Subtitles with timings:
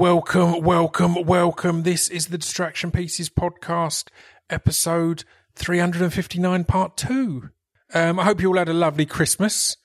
[0.00, 1.82] Welcome, welcome, welcome.
[1.82, 4.08] This is the Distraction Pieces podcast,
[4.48, 5.24] episode
[5.56, 7.50] 359, part two.
[7.92, 9.76] Um, I hope you all had a lovely Christmas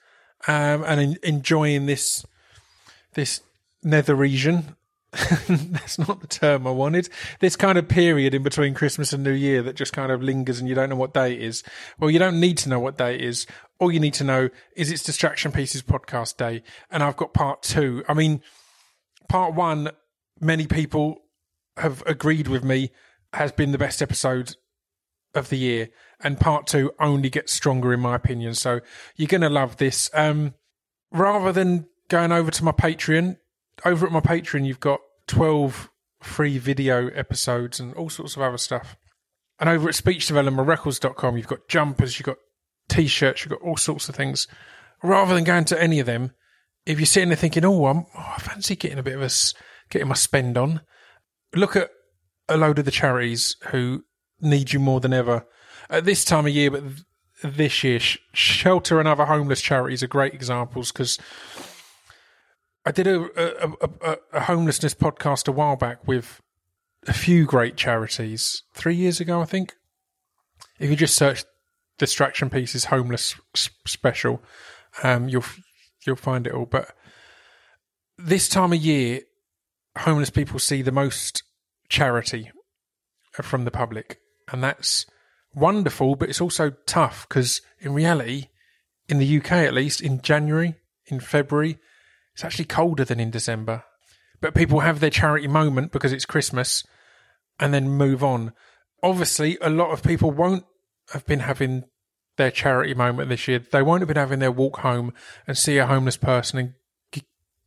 [0.47, 2.25] um, and en- enjoying this
[3.15, 3.41] this
[3.83, 4.77] nether region.
[5.11, 7.09] That's not the term I wanted.
[7.41, 10.61] This kind of period in between Christmas and New Year that just kind of lingers
[10.61, 11.61] and you don't know what day it is.
[11.99, 13.47] Well, you don't need to know what day it is.
[13.79, 16.63] All you need to know is it's Distraction Pieces podcast day.
[16.89, 18.05] And I've got part two.
[18.07, 18.41] I mean,
[19.27, 19.91] part one,
[20.39, 21.21] many people
[21.77, 22.91] have agreed with me,
[23.33, 24.55] has been the best episode
[25.33, 25.89] of the year.
[26.21, 28.55] And part two only gets stronger, in my opinion.
[28.55, 28.79] So
[29.15, 30.09] you're going to love this.
[30.13, 30.53] Um,
[31.11, 33.37] rather than going over to my Patreon,
[33.83, 35.89] over at my Patreon, you've got 12
[36.21, 38.95] free video episodes and all sorts of other stuff.
[39.59, 42.37] And over at speechdevelopmentrecords.com, you've got jumpers, you've got
[42.89, 44.47] t shirts, you've got all sorts of things.
[45.03, 46.31] Rather than going to any of them,
[46.85, 49.29] if you're sitting there thinking, oh, I'm, oh, I fancy getting a bit of a,
[49.89, 50.81] getting my spend on,
[51.53, 51.89] look at
[52.47, 54.03] a load of the charities who
[54.41, 55.45] need you more than ever
[55.89, 56.83] at this time of year, but
[57.43, 61.19] this year, Sh- Shelter and other homeless charities are great examples because
[62.85, 66.41] I did a, a, a, a, a homelessness podcast a while back with
[67.07, 69.73] a few great charities three years ago, I think.
[70.79, 71.45] If you just search
[71.97, 74.41] Distraction Pieces Homeless Special,
[75.03, 75.45] um, you'll
[76.05, 76.65] you'll find it all.
[76.65, 76.93] But
[78.17, 79.21] this time of year,
[79.99, 81.43] homeless people see the most
[81.89, 82.51] charity
[83.31, 84.19] from the public,
[84.51, 85.05] and that's
[85.53, 86.15] wonderful.
[86.15, 88.47] But it's also tough because in reality,
[89.07, 90.75] in the UK at least, in January,
[91.07, 91.77] in February,
[92.33, 93.83] it's actually colder than in December.
[94.41, 96.83] But people have their charity moment because it's Christmas
[97.59, 98.53] and then move on.
[99.01, 100.65] Obviously, a lot of people won't
[101.13, 101.85] have been having
[102.37, 103.59] their charity moment this year.
[103.59, 105.13] They won't have been having their walk home
[105.47, 106.73] and see a homeless person and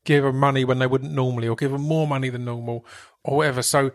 [0.09, 2.85] give them money when they wouldn't normally, or give them more money than normal,
[3.23, 3.61] or whatever.
[3.61, 3.91] So,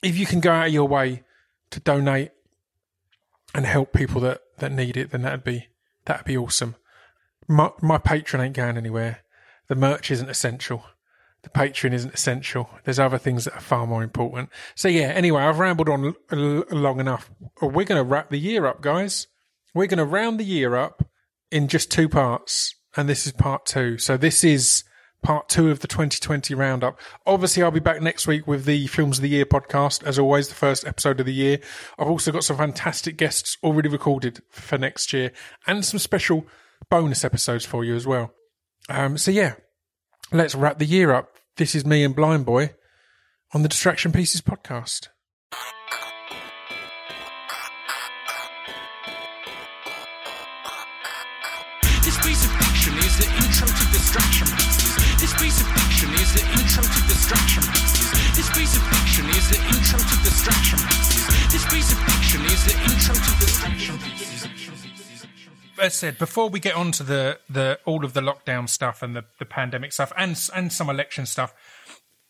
[0.00, 1.24] if you can go out of your way
[1.70, 2.30] to donate
[3.52, 5.66] and help people that, that need it, then that'd be
[6.04, 6.76] that'd be awesome.
[7.48, 9.24] My my Patreon ain't going anywhere.
[9.66, 10.84] The merch isn't essential.
[11.42, 12.68] The patron isn't essential.
[12.84, 14.50] There's other things that are far more important.
[14.74, 15.08] So yeah.
[15.08, 17.30] Anyway, I've rambled on l- long enough.
[17.62, 19.26] We're going to wrap the year up, guys.
[19.72, 21.08] We're going to round the year up
[21.50, 23.96] in just two parts, and this is part two.
[23.96, 24.84] So this is
[25.22, 26.98] part two of the 2020 roundup.
[27.26, 30.48] Obviously, I'll be back next week with the Films of the Year podcast, as always,
[30.48, 31.58] the first episode of the year.
[31.98, 35.32] I've also got some fantastic guests already recorded for next year,
[35.66, 36.46] and some special
[36.88, 38.32] bonus episodes for you as well.
[38.88, 39.54] Um, so yeah,
[40.32, 41.36] let's wrap the year up.
[41.56, 42.74] This is me and Blind Boy
[43.52, 45.08] on the Distraction Pieces podcast.
[65.80, 69.16] As said, before we get on to the, the all of the lockdown stuff and
[69.16, 71.54] the, the pandemic stuff and and some election stuff,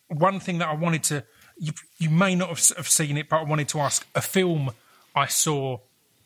[0.08, 1.24] one thing that I wanted to
[1.58, 4.70] you you may not have, have seen it, but I wanted to ask a film
[5.14, 5.78] I saw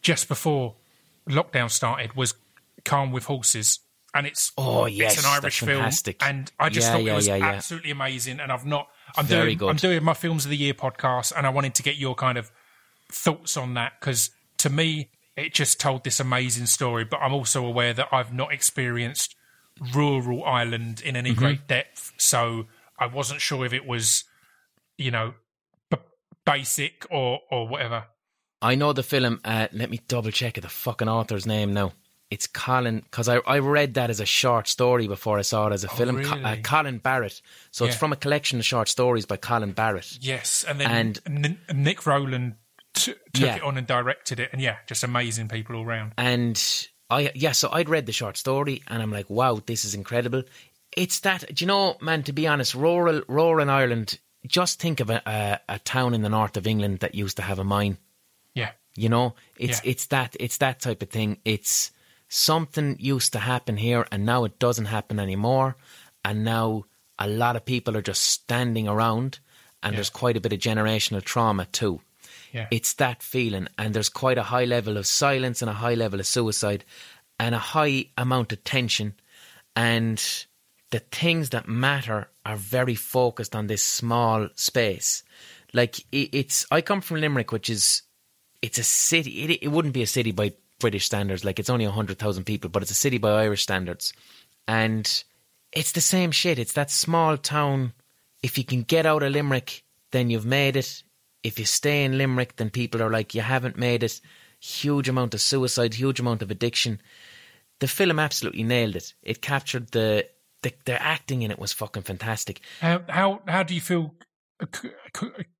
[0.02, 0.76] just before
[1.28, 2.34] lockdown started was
[2.84, 3.80] Calm with Horses.
[4.16, 6.22] And it's Oh, yes, it's an Irish film, fantastic.
[6.24, 8.38] and I just Yeah, thought yeah, it was yeah, absolutely amazing.
[8.38, 8.86] And I've not,
[9.16, 11.82] I'm Very doing, I'm doing my films of the year podcast, and I wanted to
[11.82, 12.52] get your kind of
[13.10, 14.30] thoughts on that because
[14.64, 18.52] to me it just told this amazing story but i'm also aware that i've not
[18.52, 19.34] experienced
[19.94, 22.66] rural ireland in any great depth so
[22.98, 24.24] i wasn't sure if it was
[24.98, 25.34] you know
[25.90, 25.96] b-
[26.44, 28.04] basic or or whatever
[28.62, 29.40] I know the film.
[29.44, 31.92] Uh, let me double check the fucking author's name now.
[32.30, 35.74] It's Colin because I, I read that as a short story before I saw it
[35.74, 36.24] as a film.
[36.24, 36.56] Co- uh.
[36.62, 37.42] Colin Barrett.
[37.72, 40.16] So it's from a collection of short stories by Colin Barrett.
[40.18, 42.54] yes and then And- N- nick rowland
[42.94, 43.56] t- took Yeah.
[43.56, 46.60] it on and directed it and yeah just amazing people all round And
[47.10, 50.42] I yeah, so I'd read the short story and I'm like, wow, this is incredible.
[50.96, 52.22] It's that do you know, man?
[52.24, 54.18] To be honest, rural rural Ireland.
[54.46, 57.42] Just think of a, a, a town in the north of England that used to
[57.42, 57.98] have a mine.
[58.54, 59.90] yeah You know, it's Yeah.
[59.92, 61.38] it's that it's that type of thing.
[61.44, 61.90] It's
[62.28, 65.76] something used to happen here, and now it doesn't happen anymore.
[66.24, 66.84] And now
[67.18, 69.38] a lot of people are just standing around,
[69.82, 72.00] and there's quite a bit of generational trauma too.
[72.54, 75.94] Yeah It's that feeling, and there's quite a high level of silence and a high
[75.94, 76.84] level of suicide,
[77.38, 79.14] and a high amount of tension,
[79.74, 80.46] and
[80.90, 85.24] the things that matter are very focused on this small space.
[85.72, 88.02] Like it's, I come from Limerick, which is,
[88.62, 89.42] it's a city.
[89.42, 91.44] It, it wouldn't be a city by British standards.
[91.44, 94.12] Like it's only hundred thousand people, but it's a city by Irish standards,
[94.68, 95.24] and
[95.72, 96.58] it's the same shit.
[96.60, 97.92] It's that small town
[98.44, 101.02] if you can get out of Limerick, then you've made it.
[101.44, 104.20] If you stay in Limerick, then people are like, you haven't made it.
[104.58, 107.00] Huge amount of suicide, huge amount of addiction.
[107.80, 109.14] The film absolutely nailed it.
[109.22, 110.26] It captured the
[110.62, 112.60] the, the acting in it was fucking fantastic.
[112.80, 114.14] How how how do you feel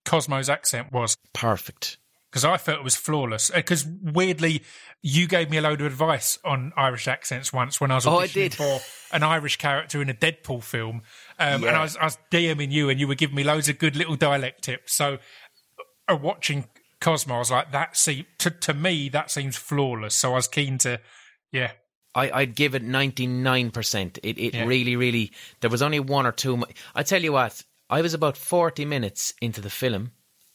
[0.04, 1.16] Cosmo's accent was?
[1.32, 1.98] Perfect.
[2.30, 3.50] Because I felt it was flawless.
[3.50, 4.62] Because weirdly,
[5.02, 8.18] you gave me a load of advice on Irish accents once when I was Oh,
[8.18, 8.80] I auditioning for
[9.14, 11.02] an Irish character in a Deadpool film,
[11.38, 13.78] um, and I was, I was DMing you, and you were giving me loads of
[13.78, 14.94] good little dialect tips.
[14.94, 15.18] So,
[16.10, 16.66] uh, watching
[17.00, 20.14] Cosmo, I was like, that seems to to me that seems flawless.
[20.14, 21.00] So I was keen to,
[21.52, 21.72] yeah,
[22.14, 24.18] I, I'd give it 99%.
[24.22, 24.64] It, it Yeah.
[24.64, 26.62] really, really, there was only one or two.
[26.94, 30.12] I tell you what, I was about 40 minutes into the film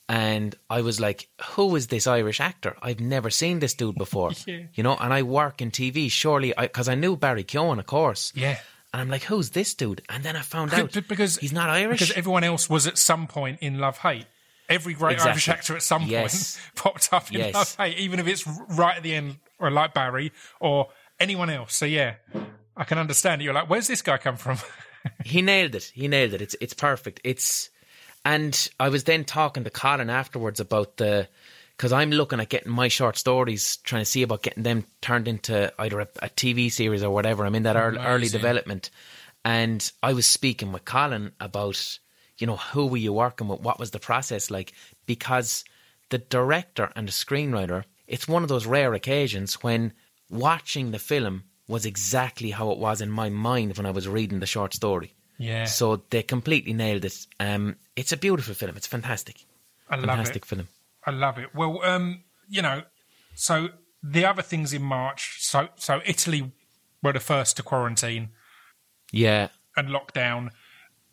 [0.07, 2.75] and I was like, who is this Irish actor?
[2.81, 4.31] I've never seen this dude before.
[4.48, 4.63] Yeah.
[4.74, 8.31] You know, and I work in TV, surely, because I, knew Barry Keoghan, of course.
[8.36, 8.57] yeah.
[8.92, 10.01] And I'm like, who's this dude?
[10.10, 12.00] And then I found out Because- because he's not Irish.
[12.00, 14.25] Because everyone else was at some point in Love Hate.
[14.69, 15.31] Every great Exactly.
[15.31, 16.56] Irish actor at some Yes.
[16.57, 17.54] point popped up in Yes.
[17.56, 20.89] Love Hate, even if it's right at the end, or like Barry or
[21.19, 21.74] anyone else.
[21.75, 22.16] So yeah,
[22.77, 23.45] I can understand it.
[23.45, 24.57] You're like, where's this guy come from?
[25.25, 25.92] he nailed it.
[25.94, 26.42] He nailed it.
[26.42, 27.19] It's it's perfect.
[27.24, 27.69] It's
[28.24, 31.27] and I was then talking to Colin afterwards about the
[31.75, 35.27] because I'm looking at getting my short stories, trying to see about getting them turned
[35.30, 37.45] into either a, a TV series or whatever.
[37.45, 38.89] I'm in that early, early development,
[39.45, 42.00] and I was speaking with Colin about
[42.39, 44.74] you know who were you working with, what was the process like,
[45.06, 45.63] because
[46.09, 49.94] the director and the screenwriter, it's one of those rare occasions when
[50.30, 54.39] watching the film was exactly how it was in my mind when I was reading
[54.39, 55.13] the short story.
[55.38, 55.65] Yeah.
[55.65, 57.27] So they completely nailed it.
[57.39, 58.75] Um, it's a beautiful film.
[58.75, 59.45] It's fantastic.
[59.89, 60.45] I love fantastic it.
[60.45, 60.68] film.
[61.06, 61.53] I love it.
[61.56, 62.81] Well, um, you know,
[63.36, 63.69] so
[64.01, 66.51] the other things in March, so so Italy
[67.03, 68.30] were the first to quarantine
[69.12, 69.50] Yeah.
[69.77, 70.51] and lock down.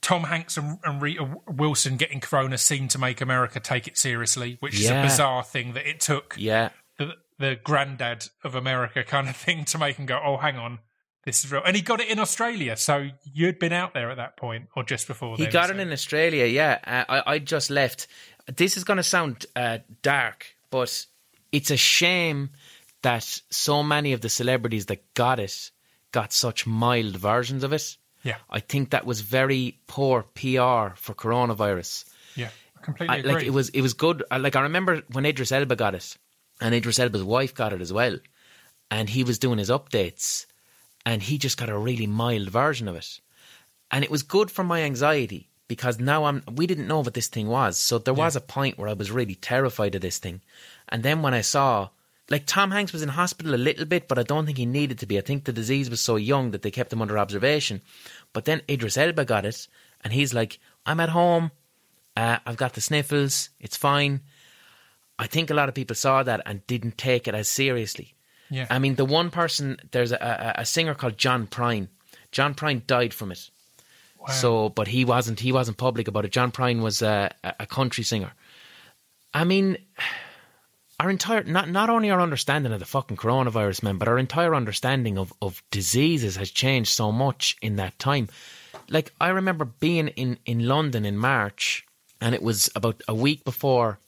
[0.00, 4.56] Tom Hanks and, and Rita Wilson getting corona seemed to make America take it seriously,
[4.60, 6.70] which is a bizarre thing that it took Yeah.
[6.98, 10.78] the, the granddad of America kind of thing to make him go, oh, hang on,
[11.24, 11.62] this is real.
[11.66, 14.84] And he got it in Australia, so you'd been out there at that point or
[14.84, 15.36] just before.
[15.36, 16.78] He then, got so- it in Australia, yeah.
[16.86, 18.06] Uh, I, I just left.
[18.54, 21.04] This is going to sound uh, dark, but
[21.50, 22.50] it's a shame
[23.02, 25.70] that so many of the celebrities that got it
[26.12, 27.96] got such mild versions of it.
[28.26, 32.04] Yeah, I think that was very poor PR for coronavirus.
[32.34, 33.32] yeah, I completely I, agree.
[33.32, 34.24] like it was, it was good.
[34.36, 36.16] Like I remember when Idris Elba got it,
[36.60, 38.18] and Idris Elba's wife got it as well,
[38.90, 40.46] and he was doing his updates,
[41.04, 43.20] and he just got a really mild version of it,
[43.92, 46.42] and it was good for my anxiety because now I'm.
[46.52, 49.12] We didn't know what this thing was, so there was a point where I was
[49.12, 50.40] really terrified of this thing,
[50.88, 51.90] and then when I saw.
[52.28, 54.98] Like Tom Hanks was in hospital a little bit, but I don't think he needed
[54.98, 55.16] to be.
[55.16, 57.82] I think the disease was so young that they kept him under observation.
[58.32, 59.68] But then Idris Elba got it,
[60.02, 61.52] and he's like, "I'm at home.
[62.16, 63.50] Uh, I've got the sniffles.
[63.60, 64.20] It's fine.
[65.18, 68.14] I think a lot of people saw that and didn't take it as seriously.
[68.50, 68.66] Yeah.
[68.70, 71.88] I mean, the one person, there's a, a, a singer called John Prine.
[72.32, 73.50] John Prine died from it.
[74.18, 74.26] Wow.
[74.28, 76.32] So, but he wasn't, he wasn't public about it.
[76.32, 78.32] John Prine was a, a a country singer.
[79.32, 79.78] I mean,
[80.98, 84.54] our entire, not, not only our understanding of the fucking coronavirus, man, but our entire
[84.54, 88.28] understanding of, of diseases has changed so much in that time.
[88.88, 91.84] Like, I remember being in, in London in March,
[92.20, 93.98] and it was about a week before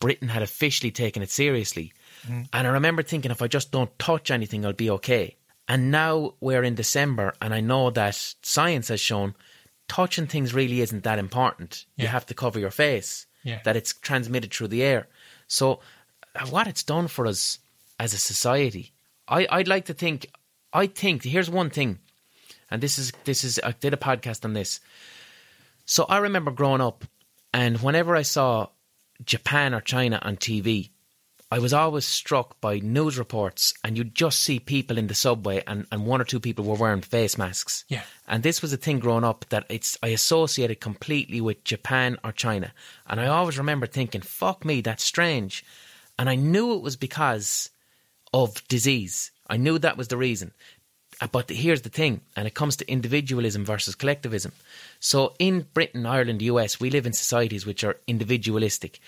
[0.00, 1.92] Britain had officially taken it seriously.
[2.26, 2.42] Mm-hmm.
[2.52, 5.36] And I remember thinking, if I just don't touch anything, I'll be okay.
[5.66, 9.34] And now we're in December, and I know that science has shown
[9.88, 11.86] touching things really isn't that important.
[11.96, 13.60] You have to cover your face, Yeah.
[13.64, 15.08] that it's transmitted through the air.
[15.46, 15.80] So,
[16.50, 17.58] what it's done for us
[17.98, 18.92] as a society,
[19.28, 20.26] I, I'd like to think.
[20.72, 21.98] I think here's one thing,
[22.70, 24.80] and this is this is I did a podcast on this.
[25.86, 27.04] So I remember growing up,
[27.52, 28.68] and whenever I saw
[29.24, 30.90] Japan or China on TV,
[31.50, 35.62] I was always struck by news reports, and you'd just see people in the subway,
[35.66, 37.84] and, and one or two people were wearing face masks.
[37.88, 38.02] Yeah.
[38.26, 42.32] And this was a thing growing up that it's I associated completely with Japan or
[42.32, 42.72] China.
[43.06, 45.64] And I always remember thinking, fuck me, that's strange.
[46.18, 47.70] And I knew it was because
[48.32, 49.30] of disease.
[49.48, 50.52] I knew that was the reason.
[51.20, 54.52] Uh, But here's the thing, and it comes to individualism versus collectivism.
[55.00, 59.00] So in Britain, Ireland, US, we live in societies which are individualistic.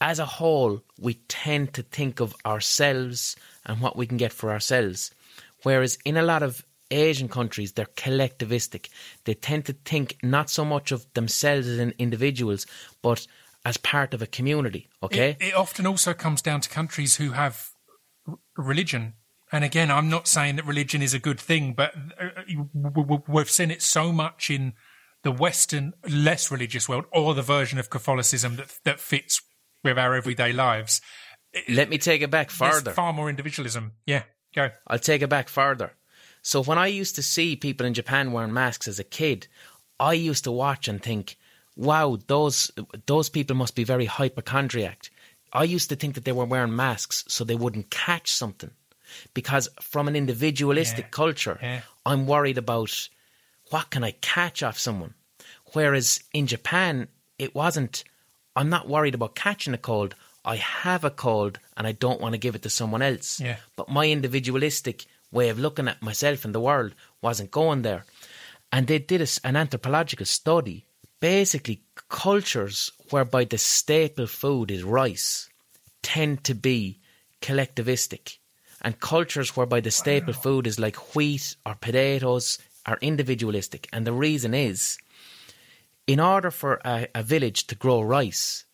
[0.00, 3.34] As a whole, we tend to think of ourselves
[3.66, 5.10] and what we can get for ourselves.
[5.64, 8.88] Whereas in a lot of Asian countries, they're collectivistic.
[9.24, 12.66] They tend to think not so much of themselves as in individuals,
[13.02, 13.26] but
[13.68, 14.88] as part of a community.
[15.02, 15.36] Okay?
[15.40, 17.70] It, it often also comes down to countries who have
[18.26, 19.14] r- religion.
[19.52, 22.42] And again, I'm not saying that religion is a good thing, but uh,
[22.74, 24.72] w- we've seen it so much in
[25.22, 29.42] the Western, less religious world, or the version of Catholicism that that fits
[29.84, 31.00] with our everyday lives.
[31.68, 32.92] Let me take it back There's further.
[32.92, 33.92] far more individualism.
[34.06, 34.22] Yeah,
[34.54, 34.70] go.
[34.86, 35.92] I'll take it back further.
[36.42, 39.48] So when I used to see people in Japan wearing masks as a kid,
[39.98, 41.36] I used to watch and think,
[41.78, 42.70] "Wow, those
[43.06, 45.10] those people must be very hypochondriac."
[45.52, 48.72] I used to think that they were wearing masks so they wouldn't catch something,
[49.32, 51.10] because from an individualistic Yeah.
[51.22, 51.80] culture, Yeah.
[52.04, 53.08] I'm worried about
[53.70, 55.14] what can I catch off someone.
[55.72, 57.08] Whereas in Japan,
[57.38, 58.04] it wasn't.
[58.56, 60.14] I'm not worried about catching a cold.
[60.44, 63.38] I have a cold and I don't want to give it to someone else.
[63.40, 63.56] Yeah.
[63.76, 68.04] But my individualistic way of looking at myself and the world wasn't going there.
[68.72, 70.84] And they did a an anthropological study.
[71.20, 75.48] Basically, cultures whereby the staple food is rice
[76.02, 77.00] tend to be
[77.42, 78.38] collectivistic.
[78.80, 83.88] And cultures whereby the staple food is like wheat or potatoes are individualistic.
[83.92, 84.98] And the reason is
[86.06, 88.64] in order for a, a village to grow rice,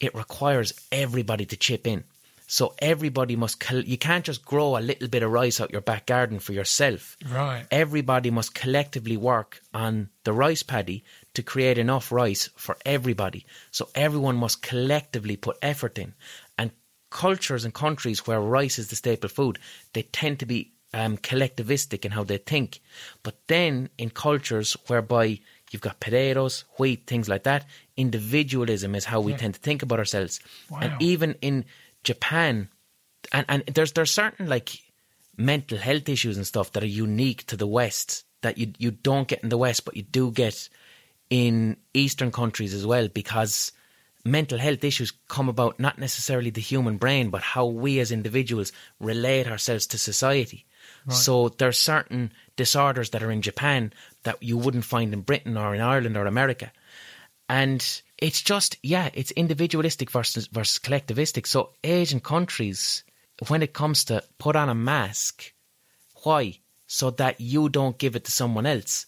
[0.00, 2.04] it requires everybody to chip in.
[2.46, 5.80] So everybody must, col- you can't just grow a little bit of rice out your
[5.80, 7.16] back garden for yourself.
[7.26, 7.64] Right.
[7.70, 13.44] Everybody must collectively work on the rice paddy to create enough rice for everybody.
[13.70, 16.14] So everyone must collectively put effort in.
[16.56, 16.70] And
[17.10, 19.58] cultures and countries where rice is the staple food,
[19.92, 22.80] they tend to be um, collectivistic in how they think.
[23.22, 29.20] But then in cultures whereby you've got potatoes, wheat, things like that, individualism is how
[29.20, 30.40] we tend to think about ourselves.
[30.70, 30.78] Wow.
[30.82, 31.64] And even in
[32.04, 32.68] Japan,
[33.32, 34.70] and, and there's there's certain like
[35.36, 39.26] mental health issues and stuff that are unique to the West that you you don't
[39.26, 40.68] get in the West, but you do get
[41.34, 43.72] in Eastern countries as well because
[44.24, 48.70] mental health issues come about not necessarily the human brain, but how we as individuals
[49.00, 50.64] relate ourselves to society.
[51.08, 55.74] So there's certain disorders that are in Japan that you wouldn't find in Britain or
[55.74, 56.70] in Ireland or America.
[57.48, 57.84] And
[58.16, 61.48] it's just, yeah, it's individualistic versus versus collectivistic.
[61.48, 63.02] So Asian countries,
[63.48, 65.52] when it comes to put on a mask,
[66.22, 66.60] why?
[66.86, 69.06] So that you don't give it to someone else.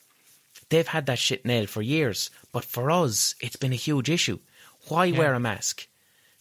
[0.69, 2.31] They've had that shit nailed for years.
[2.53, 4.39] But for us, it's been a huge issue.
[4.89, 5.87] Why wear a mask?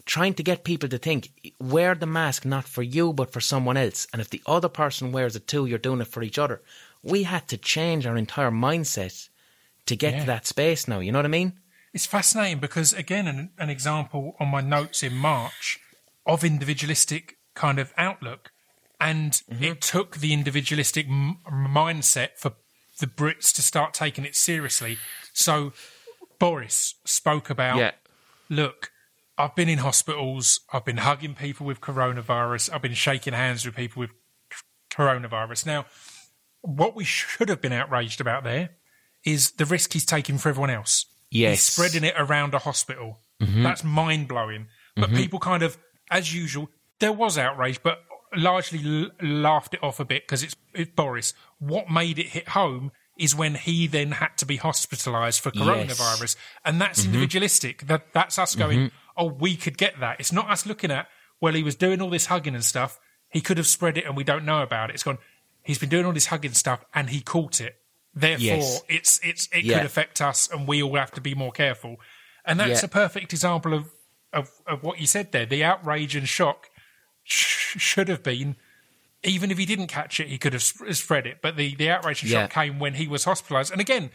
[0.05, 3.77] Trying to get people to think, wear the mask not for you, but for someone
[3.77, 4.08] else.
[4.13, 6.62] And if the other person wears it too, you're doing it for each other.
[7.01, 9.29] We had to change our entire mindset
[9.88, 10.20] to get Yeah.
[10.22, 11.00] to that space now.
[11.00, 11.53] You know what I mean?
[11.94, 15.79] It's fascinating because, again, an, an example on my notes in March
[16.25, 18.51] of individualistic kind of outlook.
[19.00, 19.63] And mm-hmm.
[19.63, 22.53] it took the individualistic m- mindset for
[22.99, 24.97] the Brits to start taking it seriously.
[25.33, 25.73] So
[26.39, 27.93] Boris spoke about
[28.49, 28.91] look,
[29.37, 33.75] I've been in hospitals, I've been hugging people with coronavirus, I've been shaking hands with
[33.75, 34.11] people with
[34.91, 35.65] coronavirus.
[35.65, 35.85] Now,
[36.61, 38.71] what we should have been outraged about there
[39.25, 41.05] is the risk he's taking for everyone else.
[41.31, 41.53] Yes.
[41.53, 43.19] He's spreading it around a hospital.
[43.41, 43.63] Mm-hmm.
[43.63, 44.67] That's mind blowing.
[44.95, 45.17] But mm-hmm.
[45.17, 45.77] people kind of,
[46.09, 47.99] as usual, there was outrage, but
[48.36, 51.34] largely l- laughed it off a bit because it's, it's Boris.
[51.60, 56.36] What made it hit home is when he then had to be hospitalised for coronavirus,
[56.65, 57.13] and that's mm-hmm.
[57.13, 57.88] individualistic.
[57.88, 58.96] That that's us going, mm-hmm.
[59.17, 60.20] oh, we could get that.
[60.20, 61.08] It's not us looking at
[61.41, 63.00] well, he was doing all this hugging and stuff.
[63.29, 64.94] He could have spread it, and we don't know about it.
[64.94, 65.17] It's gone.
[65.63, 67.75] He's been doing all this hugging stuff, and he caught it.
[68.13, 68.82] Therefore, Yes.
[68.88, 69.77] it's it's it Yeah.
[69.77, 71.98] could affect us, and we all have to be more careful.
[72.46, 72.86] And that's Yeah.
[72.86, 73.91] a perfect example of,
[74.32, 75.46] of of what you said there.
[75.46, 76.70] The outrage and shock
[77.25, 78.55] sh- should have been,
[79.24, 81.39] even if he didn't catch it, he could have sp- uh, spread it.
[81.41, 83.72] But the the outrage and shock came when he was hospitalised.
[83.72, 84.12] And again,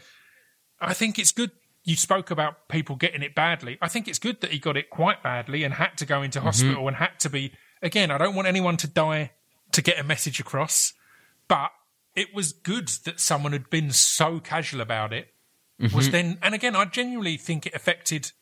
[0.79, 1.51] I think it's good.
[1.83, 3.77] You spoke about people getting it badly.
[3.81, 6.39] I think it's good that he got it quite badly and had to go into
[6.39, 6.47] mm-hmm.
[6.47, 7.53] hospital and had to be.
[7.83, 9.31] Again, I don't want anyone to die
[9.71, 10.93] to get a message across,
[11.47, 11.71] but
[12.15, 15.29] it was good that someone had been so casual about it.
[15.79, 16.11] Was mm-hmm.
[16.11, 18.33] then, and again, I genuinely think it affected,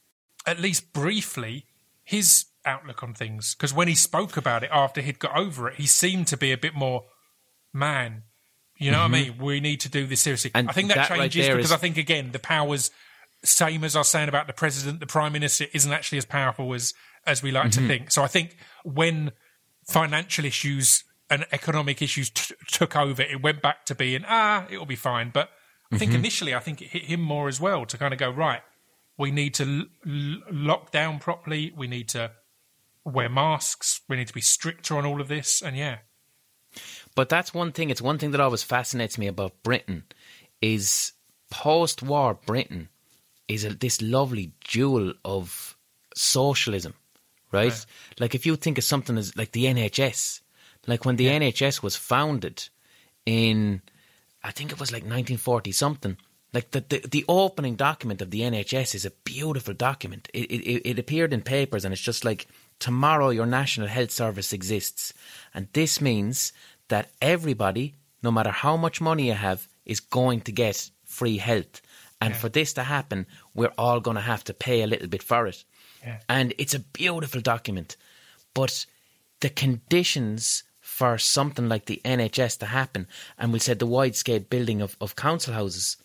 [0.46, 1.68] at least briefly,
[2.04, 3.56] his outlook on things.
[3.56, 6.52] Because when he spoke about it after he'd got over it, he seemed to be
[6.52, 7.06] a bit more,
[7.74, 8.24] man,
[8.78, 9.38] you know what I mm-hmm.
[9.38, 9.46] mean?
[9.46, 10.52] We need to do this seriously.
[10.54, 12.92] And I think that, that changes there because is- I think, again, the powers,
[13.44, 16.74] same as I was saying about the president, the prime minister isn't actually as powerful
[16.74, 16.94] as,
[17.26, 17.88] as we like to mm-hmm.
[17.88, 18.12] think.
[18.12, 19.32] So I think when
[19.88, 24.86] financial issues and economic issues t- took over, it went back to being, ah, it'll
[24.86, 25.32] be fine.
[25.34, 25.50] But
[25.92, 26.20] I think mm-hmm.
[26.20, 28.62] initially, I think it hit him more as well to kind of go, right,
[29.18, 31.74] we need to l- l- lock down properly.
[31.76, 32.32] We need to
[33.06, 34.02] wear masks.
[34.08, 35.62] We need to be stricter on all of this.
[35.62, 36.00] And yeah,
[37.16, 37.90] But that's one thing.
[37.90, 40.04] It's one thing that always fascinates me about Britain
[40.62, 41.14] is
[41.50, 42.90] post-war Britain
[43.48, 45.76] is a, this lovely jewel of
[46.16, 46.94] socialism,
[47.52, 47.86] right?
[48.20, 50.42] Like if you think of something as like the NHS,
[50.88, 52.70] like when the NHS was founded
[53.26, 53.82] in,
[54.44, 56.18] I think it was like 1940 something.
[56.54, 60.30] Like the, the, the opening document of the NHS is a beautiful document.
[60.34, 62.48] It, it, it appeared in papers and it's just like,
[62.80, 65.14] tomorrow your National Health Service exists.
[65.54, 66.54] And this means
[66.88, 71.82] that everybody, no matter how much money you have, is going to get free health.
[72.22, 75.24] And for this to happen, we're all going to have to pay a little bit
[75.24, 75.64] for it.
[76.04, 76.20] Yeah.
[76.28, 77.96] And it's a beautiful document.
[78.54, 78.86] But
[79.40, 83.08] the conditions for something like the NHS to happen,
[83.38, 85.96] and we said the wide scale building of, of council houses,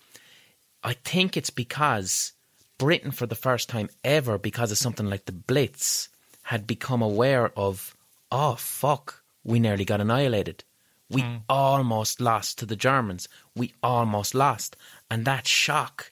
[0.85, 2.33] I think it's because
[2.79, 6.09] Britain, for the first time ever, because of something like the Blitz,
[6.45, 7.97] had become aware of,
[8.31, 10.63] oh, fuck, we nearly got annihilated.
[11.11, 11.37] We hmm.
[11.49, 13.29] almost lost to the Germans.
[13.55, 14.77] We almost lost.
[15.11, 16.11] And that shock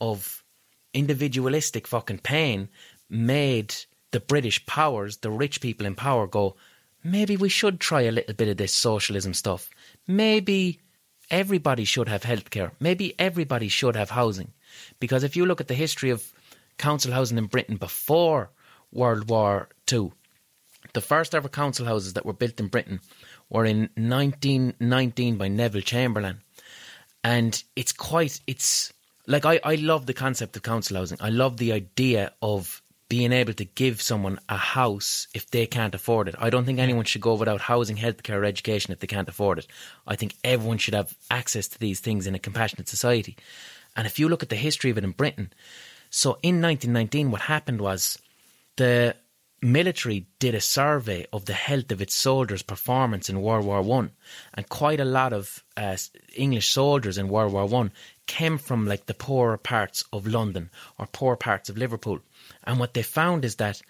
[0.00, 0.44] of
[0.92, 2.68] individualistic fucking pain
[3.10, 3.74] made
[4.12, 6.56] the British powers, the rich people in power, go,
[7.02, 9.70] maybe we should try a little bit of this socialism stuff.
[10.06, 10.80] Maybe
[11.30, 12.70] everybody should have healthcare.
[12.78, 14.52] Maybe everybody should have housing.
[15.00, 16.32] Because if you look at the history of
[16.78, 18.50] council housing in Britain before
[18.94, 20.12] World War Two,
[20.94, 23.00] the first ever council houses that were built in Britain
[23.50, 26.40] were in 1919 by Neville Chamberlain.
[27.22, 28.92] And it's quite, it's
[29.26, 31.18] like I, I love the concept of council housing.
[31.20, 35.94] I love the idea of being able to give someone a house if they can't
[35.94, 36.34] afford it.
[36.38, 39.58] I don't think anyone should go without housing, healthcare, or education if they can't afford
[39.58, 39.66] it.
[40.06, 43.36] I think everyone should have access to these things in a compassionate society.
[43.96, 45.52] And if you look at the history of it in Britain,
[46.10, 48.18] so in 1919, what happened was
[48.76, 49.16] the
[49.62, 54.10] military did a survey of the health of its soldiers' performance in World War One,
[54.52, 55.96] and quite a lot of uh,
[56.34, 57.92] English soldiers in World War One
[58.26, 62.20] came from like the poorer parts of London or poor parts of Liverpool.
[62.64, 63.80] And what they found is that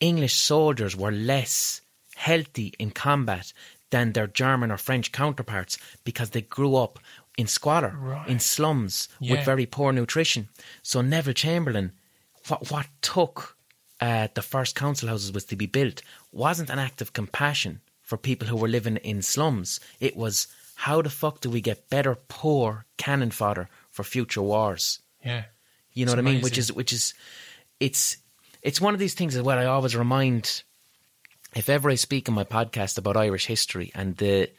[0.00, 1.80] English soldiers were less
[2.16, 3.52] healthy in combat
[3.90, 6.98] than their German or French counterparts because they grew up
[7.36, 8.28] in squalor, Right.
[8.28, 9.36] in slums Yeah.
[9.36, 10.48] with very poor nutrition.
[10.82, 11.92] So Neville Chamberlain,
[12.48, 13.56] what what took
[14.00, 16.02] uh, the first council houses was to be built
[16.32, 19.78] wasn't an act of compassion for people who were living in slums.
[20.00, 25.00] It was how the fuck do we get better poor cannon fodder for future wars?
[25.24, 25.44] Yeah.
[25.92, 26.42] You know It's what I mean?
[26.42, 27.14] Which is which is
[27.78, 28.16] it's
[28.62, 29.58] it's one of these things as well.
[29.58, 30.62] I always remind
[31.54, 34.50] if ever I speak in my podcast about Irish history and the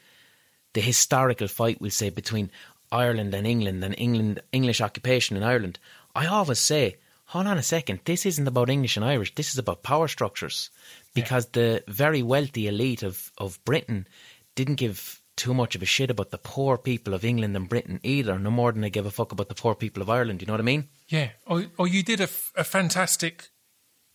[0.74, 2.50] the historical fight we'll say between
[2.90, 5.78] Ireland and England and England English occupation in Ireland,
[6.14, 6.96] I always say,
[7.32, 10.70] hold on a second, this isn't about English and Irish, this is about power structures.
[11.14, 14.06] Because the very wealthy elite of, of Britain
[14.54, 18.00] didn't give too much of a shit about the poor people of England and Britain
[18.02, 20.46] either, no more than they give a fuck about the poor people of Ireland, you
[20.46, 20.88] know what I mean?
[21.08, 21.30] Yeah.
[21.46, 23.48] Or, or you did a, f- a fantastic,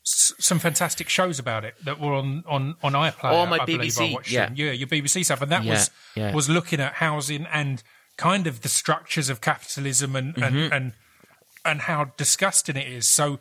[0.03, 3.31] some fantastic shows about it that were on on on iPlayer.
[3.33, 4.49] Oh, my I BBC, yeah.
[4.55, 6.33] yeah, your BBC stuff, and that Yeah, was yeah.
[6.33, 7.83] was looking at housing and
[8.15, 10.43] kind of the structures of capitalism and Mm-hmm.
[10.43, 10.93] and, and
[11.65, 13.07] and how disgusting it is.
[13.09, 13.39] So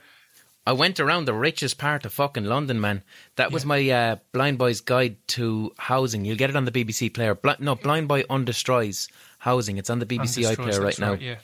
[0.66, 3.02] I went around the richest part of fucking London, man.
[3.36, 6.24] That was my uh, Blind Boy's Guide to Housing.
[6.24, 7.34] You'll get it on the BBC player.
[7.36, 9.78] Bli- no, Blind Boy Undestroys Housing.
[9.78, 11.12] It's on the BBC iPlayer right now.
[11.12, 11.36] Yeah.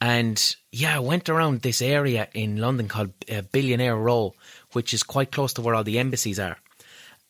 [0.00, 4.34] And yeah, I went around this area in London called uh, Billionaire Row,
[4.72, 6.58] which is quite close to where all the embassies are.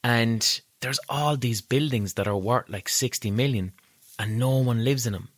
[0.04, 3.72] And there's all these buildings that are worth like 60 million
[4.18, 5.28] and no one lives in them.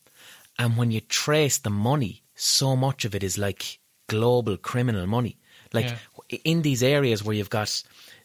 [0.58, 5.36] And when you trace the money, so much of it is like global criminal money.
[5.72, 5.86] Like
[6.30, 6.38] Yeah.
[6.44, 7.82] in these areas where you've got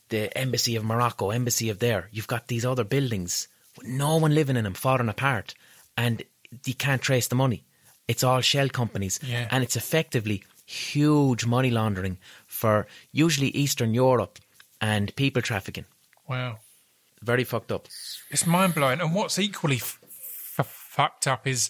[0.10, 3.48] the embassy of Morocco, embassy of there, you've got these other buildings
[3.78, 5.56] with no one living in them, falling apart,
[5.98, 6.24] and
[6.66, 7.64] you can't trace the money.
[8.08, 9.48] It's all shell companies, Yeah.
[9.52, 14.40] and it's effectively huge money laundering for usually Eastern Europe
[14.80, 15.86] and people trafficking.
[16.28, 16.60] Wow.
[17.22, 17.88] Very fucked up.
[18.30, 19.02] It's mind blowing.
[19.02, 20.00] And what's equally f-
[20.60, 21.70] f- fucked up is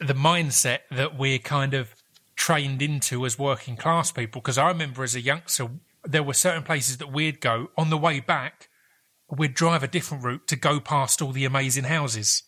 [0.00, 1.94] the mindset that we're kind of
[2.36, 4.40] trained into as working class people.
[4.40, 5.68] Because I remember as a youngster,
[6.04, 8.68] there were certain places that we'd go on the way back,
[9.28, 12.42] we'd drive a different route to go past all the amazing houses.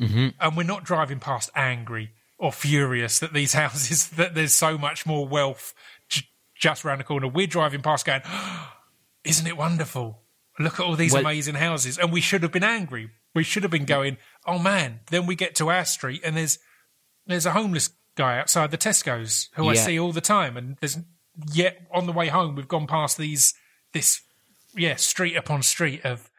[0.00, 0.28] Mm-hmm.
[0.40, 5.06] And we're not driving past angry or furious that these houses, that there's so much
[5.06, 5.74] more wealth
[6.08, 6.26] j-
[6.58, 7.28] just around the corner.
[7.28, 8.22] We're driving past going,
[9.24, 10.22] isn't it wonderful?
[10.58, 11.98] Look at all these Well- amazing houses.
[11.98, 13.10] And we should have been angry.
[13.34, 15.00] We should have been going, oh man.
[15.10, 16.58] Then we get to our street and there's
[17.26, 20.56] there's a homeless guy outside the Tesco's who I see all the time.
[20.56, 20.98] And there's
[21.52, 23.54] yet on the way home we've gone past these
[23.92, 24.20] this
[24.76, 26.30] yeah street upon street of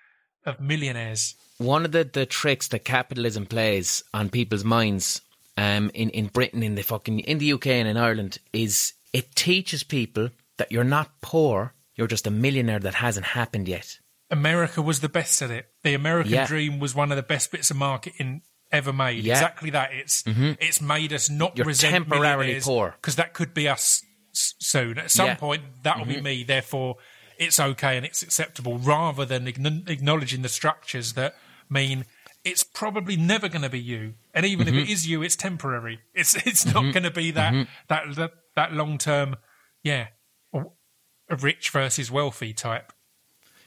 [0.45, 1.35] of millionaires.
[1.57, 5.21] one of the, the tricks that capitalism plays on people's minds
[5.57, 9.35] um, in, in Britain, in the fucking in the UK and in Ireland is it
[9.35, 13.99] teaches people that you're not poor, you're just a millionaire that hasn't happened yet.
[14.31, 15.67] America was the best at it.
[15.83, 16.45] The American Yeah.
[16.45, 18.41] dream was one of the best bits of marketing
[18.77, 19.23] ever made.
[19.23, 19.33] Yeah.
[19.33, 19.91] Exactly that.
[19.93, 20.53] It's mm-hmm.
[20.59, 22.95] it's made us not You're resent temporarily poor.
[23.01, 24.97] because that could be us soon.
[24.97, 25.35] At some Yeah.
[25.35, 26.23] point, that will be mm-hmm.
[26.23, 26.43] me.
[26.43, 26.97] Therefore,
[27.37, 28.77] it's okay and it's acceptable.
[28.77, 31.35] Rather than ign- acknowledging the structures that
[31.69, 32.05] mean
[32.43, 34.13] it's probably never going to be you.
[34.33, 34.91] And even if it mm-hmm.
[34.91, 35.99] is you, it's temporary.
[36.13, 39.35] It's it's not going to be that that that, that long term.
[39.83, 40.07] Yeah,
[41.41, 42.91] rich versus wealthy type.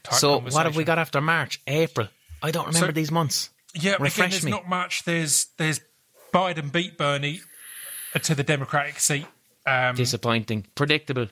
[0.02, 1.60] type So what have we got after March?
[1.66, 2.08] April.
[2.42, 3.50] I don't remember So- these months.
[3.74, 4.50] Yeah, again, there's me.
[4.50, 5.04] not much.
[5.04, 5.80] There's there's
[6.32, 7.40] Biden beat Bernie
[8.22, 9.26] to the Democratic seat.
[9.66, 10.66] Um, Disappointing.
[10.74, 11.26] Predictable.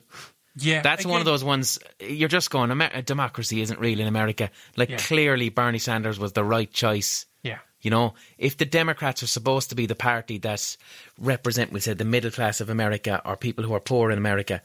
[0.55, 1.79] yeah, That's one of those ones.
[1.99, 2.69] You're just going.
[2.71, 4.51] Amer- democracy isn't real in America.
[4.75, 4.97] Like Yeah.
[4.97, 7.25] clearly, Bernie Sanders was the right choice.
[7.43, 10.77] Yeah, You know, if the Democrats are supposed to be the party that
[11.17, 14.61] represent, we said, the middle class of America or people who are poor in America,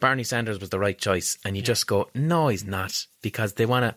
[0.00, 1.38] Bernie Sanders was the right choice.
[1.44, 3.94] And you just go, no, he's not, because they want to.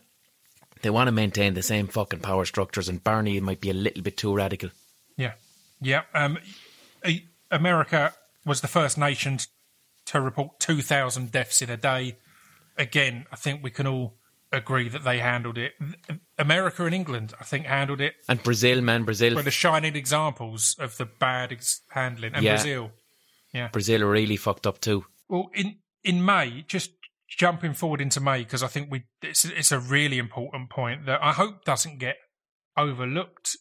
[0.85, 4.03] They want to maintain the same fucking power structures, and Bernie might be a little
[4.03, 4.69] bit too radical.
[5.17, 5.33] yeah,
[5.81, 6.03] yeah.
[6.13, 6.37] Um,
[7.49, 8.13] America
[8.45, 9.39] was the first nation
[10.05, 12.17] to report 2,000 deaths in a day.
[12.77, 14.13] Again, I think we can all
[14.51, 15.73] agree that they handled it.
[16.37, 18.13] America and England, I think, handled it.
[18.29, 22.57] And Brazil, man, Brazil, Were the shining examples of the bad ex- handling, and Yeah.
[22.57, 22.91] Brazil.
[23.51, 23.69] Yeah.
[23.69, 25.05] Brazil really fucked up too.
[25.29, 26.91] Well, in in May, just
[27.37, 31.21] jumping forward into May because I think we it's it's a really important point that
[31.21, 32.17] I hope doesn't get
[32.77, 33.57] overlooked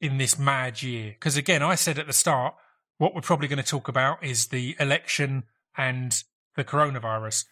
[0.00, 1.12] in this mad year.
[1.12, 2.54] Because again, I said at the start,
[2.98, 5.44] what we're probably going to talk about is the election
[5.76, 6.22] and
[6.56, 7.44] the coronavirus.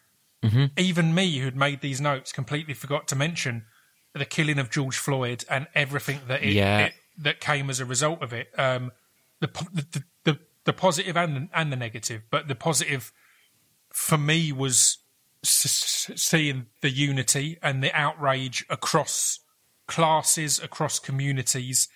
[0.44, 0.64] Mm-hmm.
[0.76, 3.64] Even me, who'd made these notes, completely forgot to mention
[4.14, 6.86] the killing of George Floyd and everything that it, Yeah.
[6.86, 8.48] it that came as a result of it.
[8.58, 8.92] Um,
[9.40, 13.12] the, the the the positive and the, and the negative, but the positive
[13.92, 14.98] for me was
[15.44, 19.40] s- seeing the unity and the outrage across
[19.86, 21.88] classes, across communities,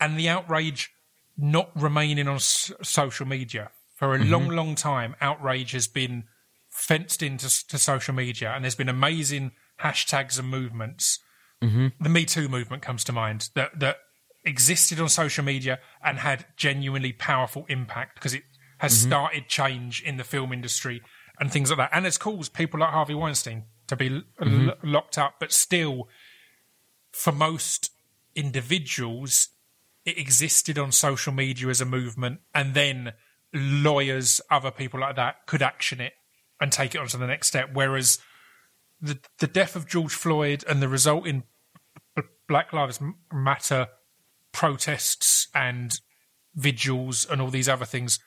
[0.00, 0.90] and the outrage
[1.36, 4.56] not remaining on s- social media for a long, mm-hmm.
[4.56, 5.14] long time.
[5.20, 6.24] Outrage has been
[6.68, 11.18] fenced into s- to social media, and there's been amazing hashtags and movements.
[11.62, 11.88] Mm-hmm.
[12.00, 13.98] The Me Too movement comes to mind that that
[14.44, 18.42] existed on social media and had genuinely powerful impact because it
[18.78, 19.10] has mm-hmm.
[19.10, 21.00] started change in the film industry
[21.42, 24.46] and things like that, and it's caused people like Harvey Weinstein to be l- l-
[24.46, 24.88] mm-hmm.
[24.88, 25.34] locked up.
[25.40, 26.08] But still,
[27.10, 27.90] for most
[28.36, 29.48] individuals,
[30.04, 33.14] it existed on social media as a movement, and then
[33.52, 36.12] lawyers, other people like that, could action it
[36.60, 37.70] and take it on to the next step.
[37.72, 38.20] Whereas
[39.00, 41.42] the the death of George Floyd and the resulting
[42.46, 43.00] Black Lives
[43.32, 43.88] Matter
[44.52, 45.90] protests and
[46.54, 48.20] vigils and all these other things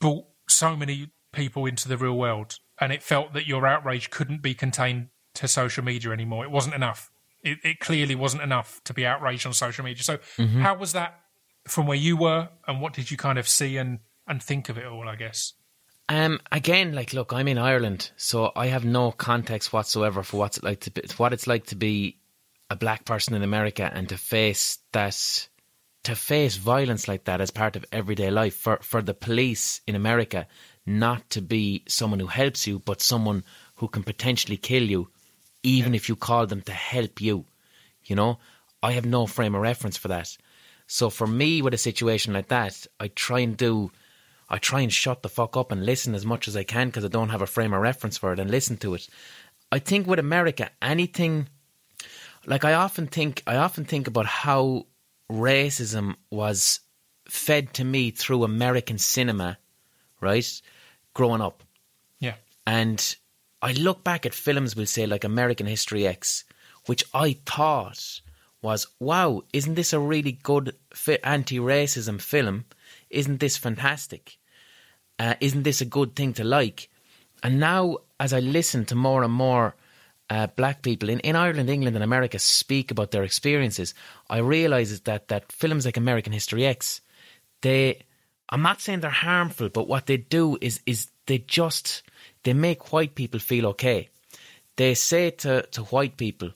[0.00, 4.42] brought so many people into the real world, and it felt that your outrage couldn't
[4.42, 6.44] be contained to social media anymore.
[6.44, 7.10] It wasn't enough.
[7.44, 10.02] It, it clearly wasn't enough to be outraged on social media.
[10.02, 10.18] So,
[10.60, 11.20] how was that
[11.68, 14.78] from where you were, and what did you kind of see and and think of
[14.78, 15.08] it all?
[15.08, 15.52] I guess.
[16.08, 20.58] Um, again, like, look, I'm in Ireland, so I have no context whatsoever for what's
[20.58, 22.18] it like to be, what it's like to be
[22.70, 25.48] a black person in America and to face that,
[26.04, 28.54] to face violence like that as part of everyday life.
[28.54, 30.46] For for the police in America
[30.86, 33.44] not to be someone who helps you, but someone
[33.76, 35.08] who can potentially kill you,
[35.62, 37.44] even if you call them to help you.
[38.04, 38.38] You know,
[38.82, 40.36] I have no frame of reference for that.
[40.86, 43.90] So for me, with a situation like that, I try and do.
[44.48, 47.04] I try and shut the fuck up and listen as much as I can because
[47.04, 49.08] I don't have a frame of reference for it and listen to it.
[49.72, 51.48] I think with America, anything
[52.46, 54.86] like I often think I often think about how
[55.30, 56.80] racism was
[57.28, 59.58] fed to me through American cinema,
[60.20, 60.62] right?
[61.16, 61.62] Growing up.
[62.20, 62.34] Yeah.
[62.66, 63.16] And
[63.62, 66.44] I look back at films, we'll say, like American History X,
[66.84, 68.20] which I thought
[68.60, 70.76] was, wow, isn't this a really good
[71.24, 72.66] anti racism film?
[73.08, 74.36] Isn't this fantastic?
[75.18, 76.90] Uh, isn't this a good thing to like?
[77.42, 79.74] And now, as I listen to more and more
[80.28, 83.94] uh, black people in, in Ireland, England, and America speak about their experiences,
[84.28, 87.00] I realise that, that films like American History X,
[87.62, 88.02] they,
[88.48, 92.02] I'm not saying they're harmful, but what they do is, is they just,
[92.44, 94.08] they make white people feel okay.
[94.76, 96.50] They say to, to white people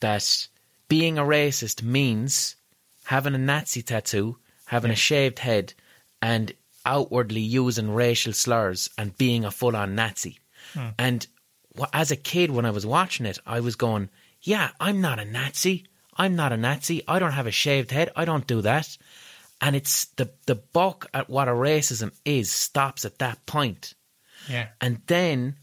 [0.00, 0.48] that
[0.88, 2.56] being a racist means
[3.04, 5.74] having a Nazi tattoo, having a shaved head,
[6.20, 6.52] and
[6.84, 10.38] outwardly using racial slurs and being a full on Nazi.
[10.74, 10.88] Hmm.
[10.98, 11.26] And
[11.92, 14.10] as a kid, when I was watching it, I was going,
[14.42, 15.86] Yeah, I'm not a Nazi.
[16.16, 17.02] I'm not a Nazi.
[17.08, 18.10] I don't have a shaved head.
[18.16, 18.96] I don't do that.
[19.60, 23.94] And it's the, the buck at what a racism is stops at that point.
[24.48, 24.68] Yeah.
[24.80, 25.56] And then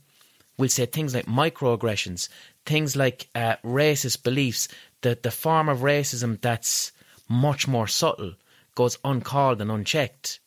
[0.57, 2.29] we'll say things like microaggressions,
[2.65, 4.67] things like uh, racist beliefs,
[5.01, 6.91] the, the form of racism that's
[7.27, 8.33] much more subtle
[8.75, 10.39] goes uncalled and unchecked.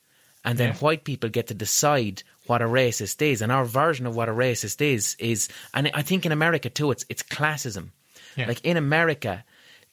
[0.44, 0.74] And then Yeah.
[0.76, 3.42] white people get to decide what a racist is.
[3.42, 6.92] And our version of what a racist is is and I think in America too
[6.92, 7.90] it's it's classism.
[8.36, 8.46] Yeah.
[8.46, 9.44] Like in America,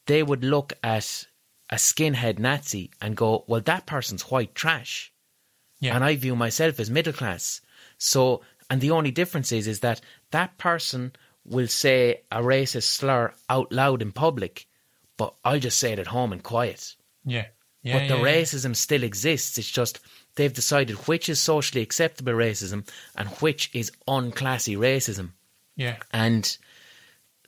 [0.06, 1.26] they would look at
[1.70, 5.12] a skinhead Nazi and go, Well, that person's white trash
[5.80, 5.96] Yeah.
[5.96, 7.62] and I view myself as middle class.
[7.98, 10.02] So, and the only difference is, is that
[10.32, 11.14] that person
[11.46, 14.68] will say a racist slur out loud in public,
[15.18, 16.96] but I'll just say it at home and quiet.
[17.26, 17.46] yeah.
[17.84, 18.00] Yeah.
[18.00, 18.42] but the yeah, yeah.
[18.42, 19.58] racism still exists.
[19.58, 20.00] It's just
[20.36, 25.32] they've decided which is socially acceptable racism and which is unclassy racism.
[25.78, 25.98] Yeah.
[26.12, 26.58] And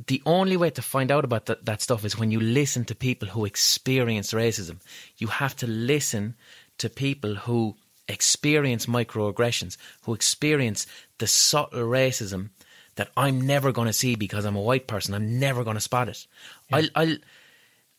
[0.08, 2.96] the only way to find out about that, that stuff is when you listen to
[2.96, 4.78] people who experience racism.
[5.18, 6.36] You have to listen
[6.78, 7.76] to people who
[8.08, 10.88] experience microaggressions, who experience
[11.20, 12.50] the subtle racism
[12.96, 15.14] that I'm never going to see because I'm a white person.
[15.14, 16.26] I'm never going to spot it.
[16.72, 17.18] I'll, I'll,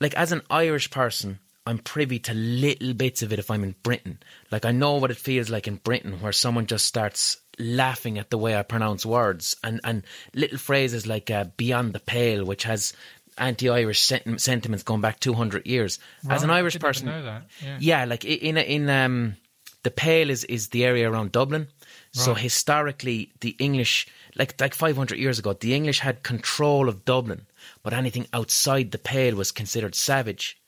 [0.01, 3.77] like, as an Irish person, I'm privy to little bits of it if I'm in
[3.83, 4.19] Britain.
[4.51, 8.31] Like, I know what it feels like in Britain where someone just starts laughing at
[8.31, 10.03] the way I pronounce words and, and
[10.35, 12.93] little phrases like uh, beyond the pale, which has
[13.39, 15.99] anti Irish senti- sentiments going back 200 years.
[16.29, 17.77] as an Right, Irish person, know that, yeah.
[17.81, 19.37] yeah, like in in um,
[19.83, 21.69] the Pale is is the area around Dublin.
[22.13, 27.47] So historically, the English, like like 500 years ago, the English had control of Dublin,
[27.85, 30.59] but anything outside the Pale was considered savage.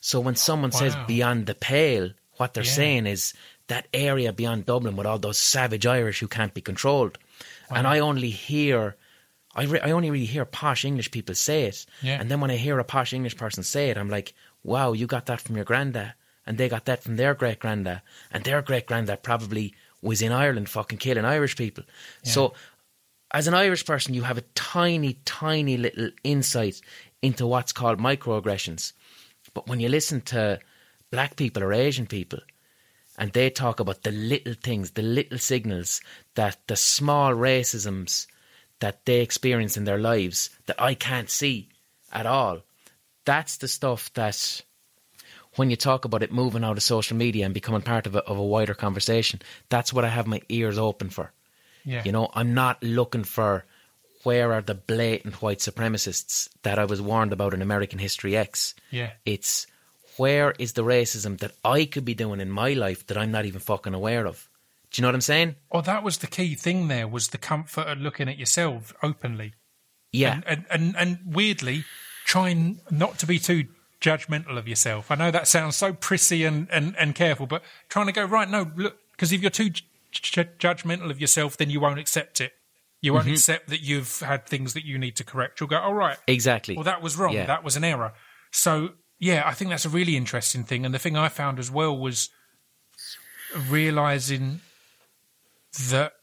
[0.00, 2.70] So when someone says beyond the Pale, what they're Yeah.
[2.82, 3.32] saying is
[3.70, 7.18] that area beyond Dublin with all those savage Irish who can't be controlled.
[7.70, 8.96] And I only hear.
[9.52, 11.84] I, re- I only really hear posh English people say it.
[12.02, 12.20] Yeah.
[12.20, 15.08] And then when I hear a posh English person say it, I'm like, wow, you
[15.08, 16.12] got that from your granddad.
[16.46, 18.02] And they got that from their great granddad.
[18.30, 21.84] And their great granddad probably was in Ireland fucking killing Irish people.
[22.22, 22.54] So,
[23.32, 26.80] as an Irish person, you have a tiny, tiny little insight
[27.22, 28.92] into what's called microaggressions.
[29.54, 30.58] But when you listen to
[31.10, 32.40] black people or Asian people,
[33.20, 36.00] and they talk about the little things, the little signals
[36.36, 38.26] that the small racisms
[38.80, 41.68] that they experience in their lives that I can't see
[42.10, 42.62] at all.
[43.26, 44.62] That's the stuff that
[45.56, 48.24] when you talk about it moving out of social media and becoming part of a,
[48.24, 51.30] of a wider conversation, that's what I have my ears open for.
[51.84, 52.02] Yeah.
[52.06, 53.66] You know, I'm not looking for
[54.22, 58.74] where are the blatant white supremacists that I was warned about in American History X.
[58.90, 59.10] Yeah.
[59.26, 59.66] It's
[60.20, 63.46] where is the racism that I could be doing in my life that I'm not
[63.46, 64.48] even fucking aware of.
[64.90, 65.56] Do you know what I'm saying?
[65.72, 69.54] Oh, that was the key thing there was the comfort of looking at yourself openly.
[70.12, 70.34] Yeah.
[70.34, 71.84] And, and, and, and weirdly,
[72.26, 73.64] trying not to be too
[74.00, 75.10] judgmental of yourself.
[75.10, 78.48] I know that sounds so prissy and, and, and careful, but trying to go, right,
[78.48, 82.40] no, look, because if you're too j- j- judgmental of yourself, then you won't accept
[82.40, 82.52] it.
[83.00, 83.16] You Mm-hmm.
[83.16, 85.60] won't accept that you've had things that you need to correct.
[85.60, 86.74] You'll go, all right, exactly.
[86.74, 87.32] well, that was wrong.
[87.32, 87.46] Yeah.
[87.46, 88.12] That was an error.
[88.50, 90.84] So, yeah, I think that's a really interesting thing.
[90.84, 92.30] And the thing I found as well was
[93.68, 94.60] realizing
[95.90, 96.14] that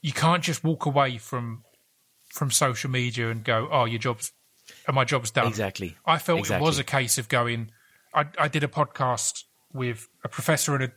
[0.00, 1.64] you can't just walk away from
[2.28, 4.32] from social media and go, "Oh, your job's,
[4.86, 5.96] and my job's done." Exactly.
[6.06, 7.72] I felt it was a case of going.
[8.14, 10.92] I, I did a podcast with a professor and a,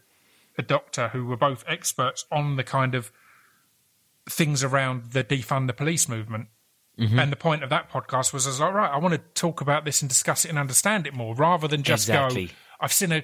[0.58, 3.12] a doctor who were both experts on the kind of
[4.30, 6.48] things around the defund the police movement.
[7.00, 7.18] Mm-hmm.
[7.20, 9.62] And the point of that podcast was, I was like, right, I want to talk
[9.62, 12.46] about this and discuss it and understand it more, rather than just Exactly.
[12.48, 12.52] go.
[12.82, 13.24] I've seen a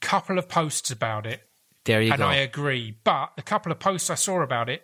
[0.00, 1.42] couple of posts about it,
[1.84, 2.12] there you go.
[2.14, 2.26] and go.
[2.28, 2.96] I agree.
[3.02, 4.82] But the couple of posts I saw about it,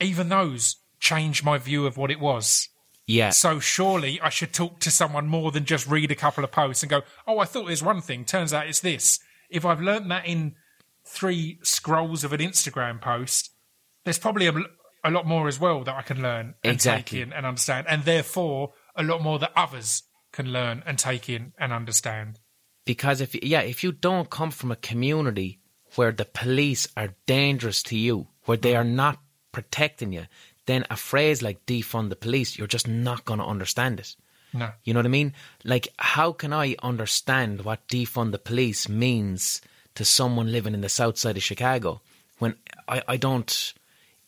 [0.00, 2.68] even those changed my view of what it was.
[3.06, 3.30] yeah.
[3.30, 6.82] So surely I should talk to someone more than just read a couple of posts
[6.82, 8.24] and go, "Oh, I thought there's one thing.
[8.24, 9.18] Turns out it's this."
[9.50, 10.54] If I've learned that in
[11.04, 13.50] three scrolls of an Instagram post,
[14.04, 14.52] there's probably a,
[15.04, 17.18] a lot more as well that I can learn and Exactly.
[17.18, 21.28] take in and understand, and therefore a lot more that others can learn and take
[21.28, 22.38] in and understand.
[22.84, 25.60] because if yeah, if you don't come from a community
[25.94, 29.18] where the police are dangerous to you, where they are not
[29.52, 30.24] protecting you,
[30.66, 34.16] then a phrase like defund the police, you're just not going to understand it.
[34.54, 35.32] No, You know what I mean?
[35.64, 39.60] Like, how can I understand what defund the police means
[39.94, 42.00] to someone living in the south side of Chicago
[42.38, 42.54] when
[42.88, 43.72] I, I don't?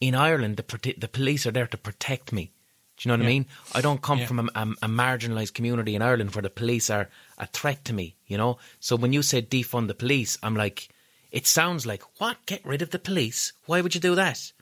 [0.06, 2.44] In Ireland, the the police are there to protect me.
[2.96, 3.46] Do you know what I mean?
[3.78, 4.28] I don't come Yeah.
[4.28, 7.06] from a, a, a marginalised community in Ireland where the police are
[7.38, 8.06] a threat to me.
[8.32, 10.78] You know, so when you say defund the police, I'm like,
[11.38, 12.36] it sounds like what?
[12.46, 13.52] Get rid of the police?
[13.68, 14.52] Why would you do that?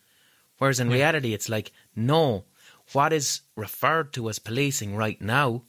[0.59, 2.45] Whereas in reality, it's like, no,
[2.93, 5.63] what is referred to as policing right now,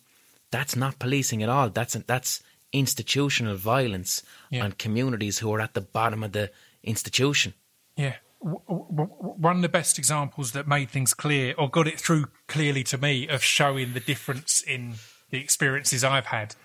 [0.52, 1.70] that's not policing at all.
[1.70, 4.64] That's that's institutional violence Yeah.
[4.66, 6.46] on communities who are at the bottom of the
[6.84, 7.54] institution.
[7.98, 8.16] Yeah.
[8.44, 12.98] One of the best examples that made things clear or got it through clearly to
[12.98, 14.96] me of showing the difference in
[15.30, 16.56] the experiences I've had,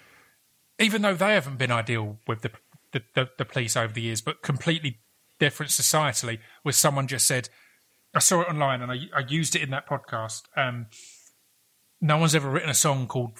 [0.78, 2.50] even though they haven't been ideal with the
[2.92, 4.98] the, the, the police over the years, but completely
[5.38, 6.38] different societally.
[6.64, 7.48] Was someone just said,
[8.14, 10.42] I saw it online and I, I used it in that podcast.
[10.56, 10.86] Um,
[12.00, 13.38] no one's ever written a song called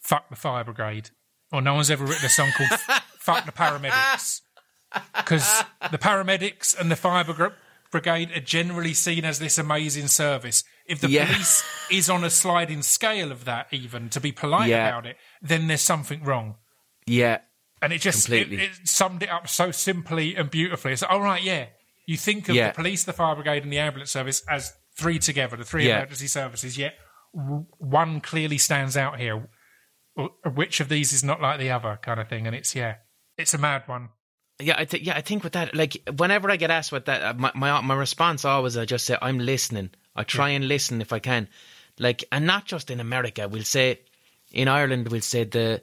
[0.00, 1.10] "Fuck the Fire Brigade,"
[1.52, 2.80] or no one's ever written a song called
[3.18, 4.42] "Fuck the Paramedics,"
[5.16, 7.24] because the paramedics and the fire
[7.94, 10.64] brigade are generally seen as this amazing service.
[10.86, 11.26] If the Yeah.
[11.26, 14.88] police is on a sliding scale of that, even to be polite Yeah.
[14.88, 16.56] about it, then there's something wrong.
[17.06, 17.38] Yeah,
[17.80, 20.92] And it just it, it summed it up so simply and beautifully.
[20.94, 21.66] It's like, all right, yeah.
[22.06, 22.68] You think of Yeah.
[22.68, 26.26] the police, the fire brigade, and the ambulance service as three together, the three emergency
[26.26, 26.76] services.
[26.78, 26.94] Yet
[27.34, 29.48] w- one clearly stands out here.
[30.44, 32.46] Which of these is not like the other, kind of thing.
[32.46, 32.96] And it's yeah,
[33.36, 34.10] it's a mad one.
[34.60, 37.22] Yeah, I think yeah, I think with that, like whenever I get asked what that,
[37.22, 39.90] uh, my my, my response always I just say I'm listening.
[40.14, 41.48] I try and listen if I can,
[41.98, 43.48] like, and not just in America.
[43.48, 44.00] We'll say
[44.52, 45.82] in Ireland, we'll say the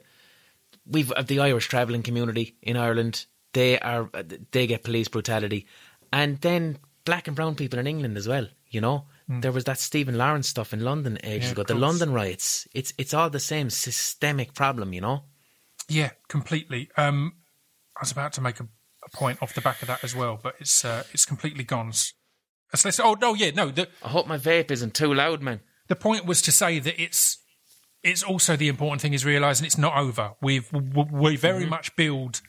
[0.86, 3.26] we've uh, the Irish traveling community in Ireland.
[3.52, 5.66] They are uh, they get police brutality,
[6.10, 8.48] and then black and brown people in England as well.
[8.70, 11.48] You know, there was that Stephen Lawrence stuff in London ages.
[11.48, 11.62] Yeah, ago.
[11.64, 11.74] The.
[11.74, 12.66] London riots.
[12.72, 14.94] It's it's all the same systemic problem.
[14.94, 15.22] You know.
[15.88, 16.88] Yeah, completely.
[16.96, 17.34] Um,
[17.96, 18.64] I was about to make a,
[19.04, 21.92] a point off the back of that as well, but it's uh, it's completely gone.
[21.92, 22.12] So
[22.84, 23.70] let's- oh no, yeah, no.
[23.70, 25.60] The, I hope my vape isn't too loud, man.
[25.88, 27.38] the point was to say that it's
[28.02, 30.32] it's also the important thing is realizing it's not over.
[30.40, 32.40] We've we very much build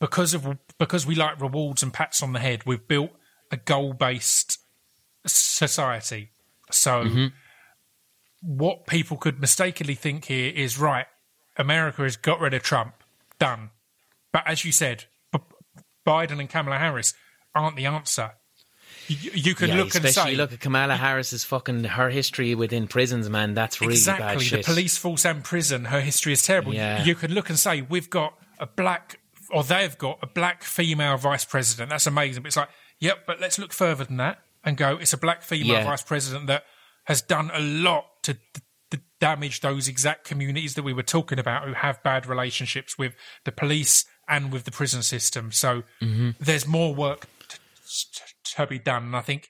[0.00, 2.64] because of because we like rewards and pats on the head.
[2.66, 3.10] We've built
[3.50, 4.58] a goal based
[5.26, 6.30] society.
[6.70, 7.04] So
[8.40, 11.06] what people could mistakenly think here is right.
[11.56, 12.94] America has got rid of Trump,
[13.38, 13.70] done.
[14.32, 15.38] But as you said, B-
[16.06, 17.14] Biden and Kamala Harris
[17.54, 18.32] aren't the answer.
[19.08, 22.86] You, you can yeah, look and say look at Kamala Harris's fucking her history within
[22.86, 23.54] prisons, man.
[23.54, 24.64] That's really bad exactly shit.
[24.64, 27.02] the police force and prison her history is terrible Yeah.
[27.04, 29.18] you can look and say we've got a black
[29.50, 32.68] or they've got a black female vice president that's amazing but it's like
[33.00, 35.84] yep but let's look further than that and go it's a black female Yeah.
[35.84, 36.62] vice president that
[37.04, 38.34] has done a lot to,
[38.92, 43.14] to damage those exact communities that we were talking about who have bad relationships with
[43.44, 46.30] the police and with the prison system so Mm-hmm.
[46.40, 47.58] there's more work to,
[48.56, 49.48] to be done and i think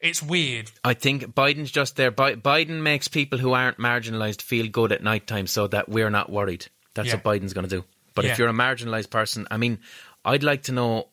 [0.00, 2.10] it's weird I think Biden's just there.
[2.10, 6.10] Bi- Biden makes people who aren't marginalised feel good at night time so that we're
[6.10, 6.66] not worried.
[6.94, 7.20] That's Yeah.
[7.22, 7.84] what Biden's going to do.
[8.16, 8.32] But Yeah.
[8.32, 9.78] if you're a marginalised person, I mean,
[10.24, 11.06] I'd like to know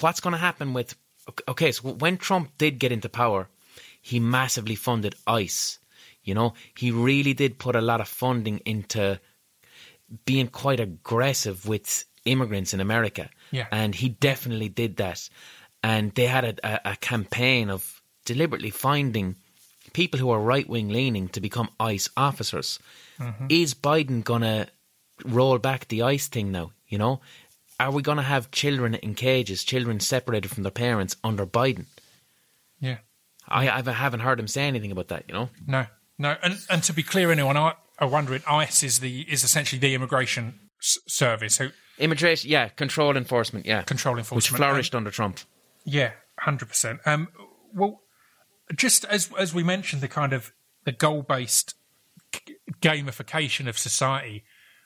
[0.00, 0.96] what's going to happen with.
[1.48, 3.48] Okay, so when Trump did get into power,
[4.02, 5.78] he massively funded ICE.
[6.22, 9.18] You know, he really did put a lot of funding into
[10.24, 13.30] being quite aggressive with immigrants in America.
[13.50, 13.66] Yeah.
[13.70, 15.28] And he definitely did that.
[15.82, 19.36] And they had a, a, campaign of deliberately finding
[19.94, 22.78] people who are right wing leaning to become ICE officers.
[23.18, 23.46] Mm-hmm.
[23.48, 24.68] Is Biden going to
[25.24, 26.72] roll back the ICE thing now?
[26.86, 27.20] You know?
[27.78, 31.86] Are we going to have children in cages, children separated from their parents under Biden?
[32.78, 32.98] yeah
[33.50, 35.50] I, I haven't heard him say anything about that, you know?
[35.66, 35.86] No,
[36.18, 39.78] no, and and to be clear, anyone I are wondering, ICE is the is essentially
[39.78, 43.82] the immigration s- service who Immigration, yeah, control enforcement, yeah.
[43.82, 45.38] control enforcement, Which flourished under Trump.
[45.84, 47.00] Yeah, hundred percent.
[47.04, 47.28] Um,
[47.74, 48.00] well,
[48.74, 50.52] just as as we mentioned, the kind of
[50.84, 51.74] the goal based
[52.80, 54.44] gamification of society.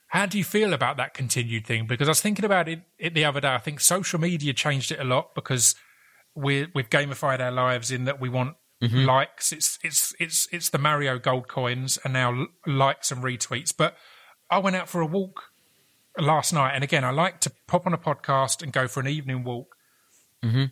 [0.08, 1.86] How do you feel about that continued thing?
[1.86, 3.54] Because I was thinking about it, it the other day.
[3.54, 5.74] I think social media changed it a lot because
[6.34, 8.56] we we've gamified our lives in that we want
[8.88, 9.04] Mm-hmm.
[9.04, 9.52] likes.
[9.52, 13.72] It's it's it's it's the Mario gold coins and now l- likes and retweets.
[13.76, 13.96] But
[14.50, 15.44] I went out for a walk
[16.18, 19.08] last night, and again, I like to pop on a podcast and go for an
[19.08, 19.74] evening walk.
[20.44, 20.64] Mm-hmm.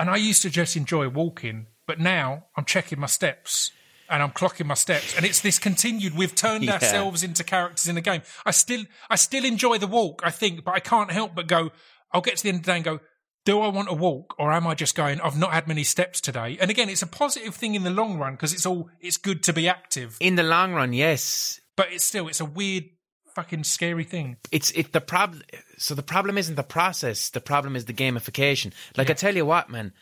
[0.00, 3.72] And I used to just enjoy walking, but now I'm checking my steps
[4.10, 6.16] and I'm clocking my steps, and it's this continued.
[6.16, 6.74] We've turned Yeah.
[6.74, 8.22] ourselves into characters in the game.
[8.46, 11.72] I still, I still enjoy the walk, I think, but I can't help but go.
[12.10, 13.00] I'll get to the end of the day and go.
[13.48, 15.22] Do I want to walk, or am I just going?
[15.22, 16.58] I've not had many steps today.
[16.60, 19.42] And again, it's a positive thing in the long run because it's all it's good
[19.44, 21.58] to be active, In the long run, yes.
[21.74, 22.90] but it's still it's a weird,
[23.34, 24.36] fucking scary thing.
[24.52, 25.40] It's it the problem.
[25.78, 27.30] So the problem isn't the process.
[27.30, 28.74] The problem is the gamification.
[28.98, 29.94] Like I tell you what, man.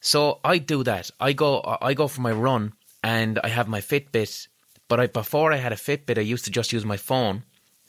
[0.00, 1.10] So I do that.
[1.18, 4.46] I go I go for my run and I have my Fitbit.
[4.86, 7.42] But I, before I had a Fitbit, I used to just use my phone.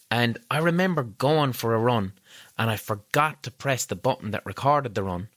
[0.10, 2.14] And I remember going for a run
[2.58, 5.30] and I forgot to press the button that recorded the run.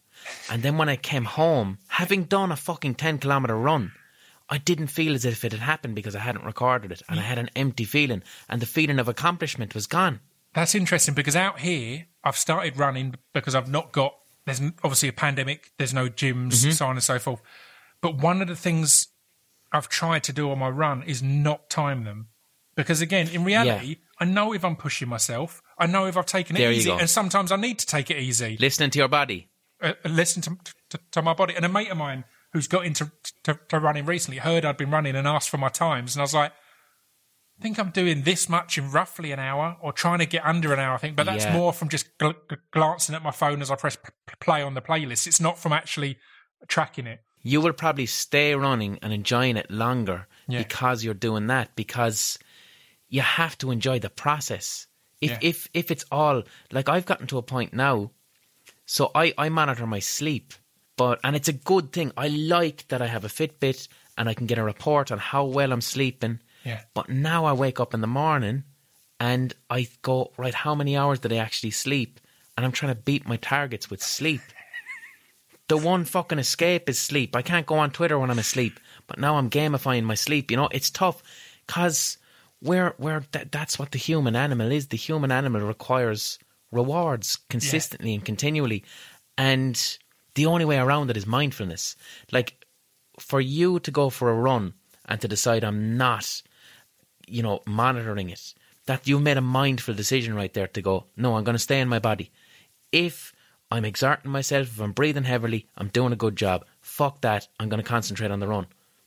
[0.50, 3.92] And then when I came home, having done a fucking 10 kilometer run,
[4.48, 7.02] I didn't feel as if it had happened because I hadn't recorded it.
[7.08, 8.22] And I had an empty feeling.
[8.48, 10.20] And the feeling of accomplishment was gone.
[10.52, 14.14] That's interesting because out here, I've started running because I've not got.
[14.44, 15.70] There's obviously a pandemic.
[15.78, 16.70] There's no gyms, Mm-hmm.
[16.72, 17.40] so on and so forth.
[18.00, 19.08] But one of the things
[19.72, 22.28] I've tried to do on my run is not time them,
[22.74, 25.62] because again, in reality, I know if I'm pushing myself.
[25.78, 28.18] I know if I've taken it There easy, and sometimes I need to take it
[28.18, 28.56] easy.
[28.60, 29.48] Listening to your body.
[29.82, 30.58] uh, listen to,
[30.90, 31.54] to to my body.
[31.56, 33.10] And a mate of mine who's got into
[33.44, 36.24] to, to running recently heard I'd been running and asked for my times, and I
[36.24, 36.52] was like,
[37.58, 40.72] I think I'm doing this much in roughly an hour, or trying to get under
[40.74, 40.94] an hour.
[40.94, 41.52] I think, but that's Yeah.
[41.54, 44.10] more from just gl- gl- glancing at my phone as I press p-
[44.40, 45.26] play on the playlist.
[45.26, 46.18] It's not from actually
[46.68, 47.20] tracking it.
[47.42, 50.58] you will probably stay running and enjoying it longer Yeah.
[50.58, 52.38] because you're doing that because
[53.10, 54.86] you have to enjoy the process.
[55.20, 55.38] If Yeah.
[55.42, 58.12] if if it's all like I've gotten to a point now,
[58.86, 60.54] so I I monitor my sleep,
[60.96, 62.12] but and it's a good thing.
[62.16, 65.44] I like that I have a Fitbit and I can get a report on how
[65.44, 66.40] well I'm sleeping.
[66.64, 66.80] Yeah.
[66.94, 68.64] But now I wake up in the morning
[69.18, 70.54] and I go right.
[70.54, 72.20] How many hours did I actually sleep?
[72.56, 74.40] And I'm trying to beat my targets with sleep
[75.68, 77.36] the one fucking escape is sleep.
[77.36, 80.50] I can't go on Twitter when I'm asleep, but now I'm gamifying my sleep.
[80.50, 81.22] You know, it's tough
[81.66, 82.18] because
[82.62, 84.88] we're, we're, that, that's what the human animal is.
[84.88, 86.38] The human animal requires
[86.72, 88.84] rewards consistently and continually.
[89.36, 89.98] And
[90.34, 91.96] the only way around it is mindfulness.
[92.30, 92.64] Like
[93.18, 94.74] for you to go for a run
[95.06, 96.42] and to decide I'm not,
[97.26, 98.54] you know, monitoring it,
[98.86, 101.80] that you've made a mindful decision right there to go, no, I'm going to stay
[101.80, 102.30] in my body.
[102.92, 103.32] If
[103.70, 106.64] I'm exerting myself, if I'm breathing heavily, I'm doing a good job.
[106.80, 107.48] Fuck that.
[107.58, 108.66] I'm going to concentrate on the run.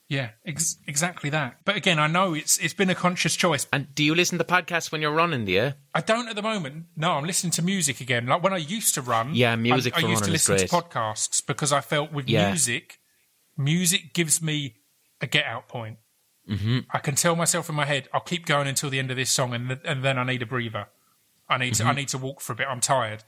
[0.10, 1.58] Yeah, ex- exactly that.
[1.66, 3.66] But again, I know it's it's been a conscious choice.
[3.74, 5.74] And do you listen to podcasts when you're running, do you?
[5.96, 6.86] I don't at the moment.
[6.96, 8.28] No, I'm listening to music again.
[8.28, 9.34] Like when I used to run.
[9.34, 12.50] Yeah, music I, I used to listen to podcasts because I felt with Yeah.
[12.50, 13.00] music,
[13.58, 14.76] music gives me
[15.22, 15.98] a get out point.
[16.50, 16.80] Mm-hmm.
[16.92, 19.32] I can tell myself in my head, I'll keep going until the end of this
[19.32, 20.88] song, and th- and then I need a breather.
[21.50, 21.84] I need Mm-hmm.
[21.86, 22.68] to I need to walk for a bit.
[22.70, 23.24] I'm tired.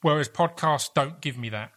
[0.00, 1.70] Whereas podcasts don't give me that.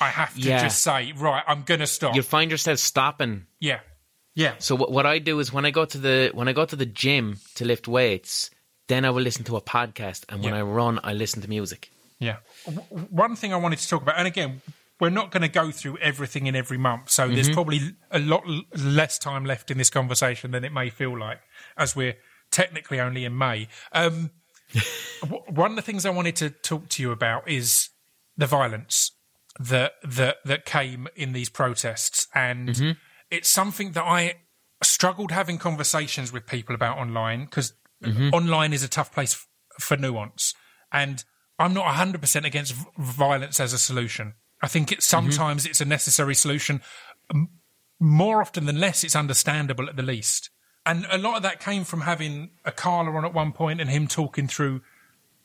[0.00, 0.62] I have to Yeah.
[0.62, 2.14] just say, right, I'm gonna stop.
[2.14, 3.46] You'll find yourself stopping.
[3.60, 3.80] yeah,
[4.34, 6.64] yeah, So what, what I do is when I go to the when I go
[6.66, 8.50] to the gym to lift weights,
[8.88, 10.60] then I will listen to a podcast, and when Yeah.
[10.60, 11.90] I run, I listen to music.
[12.18, 12.36] Yeah.
[12.66, 14.62] W- One thing I wanted to talk about, and again,
[15.00, 17.34] we're not going to go through everything in every month, so Mm-hmm.
[17.34, 17.80] there's probably
[18.10, 21.40] a lot l- less time left in this conversation than it may feel like,
[21.76, 22.16] as we're
[22.50, 23.68] technically only in May.
[23.92, 24.30] Um,
[25.22, 27.88] w- one of the things I wanted to talk to you about is
[28.36, 29.12] the violence
[29.58, 32.90] that that that came in these protests, and Mm-hmm.
[33.30, 34.34] it's something that I
[34.82, 37.72] struggled having conversations with people about online because
[38.04, 38.28] Mm-hmm.
[38.34, 39.46] online is a tough place f-
[39.80, 40.52] for nuance,
[40.92, 41.24] and
[41.58, 44.34] I'm not 100 percent against v- violence as a solution.
[44.62, 46.82] I think it sometimes it's a necessary solution.
[47.34, 47.48] M-
[47.98, 50.50] More often than less, it's understandable at the least.
[50.84, 53.88] And a lot of that came from having a Carla on at one point and
[53.88, 54.82] him talking through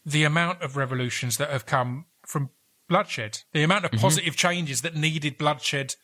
[0.05, 2.49] the amount of revolutions that have come from
[2.91, 4.01] bloodshed, the amount of mm-hmm.
[4.01, 5.95] positive changes that needed bloodshed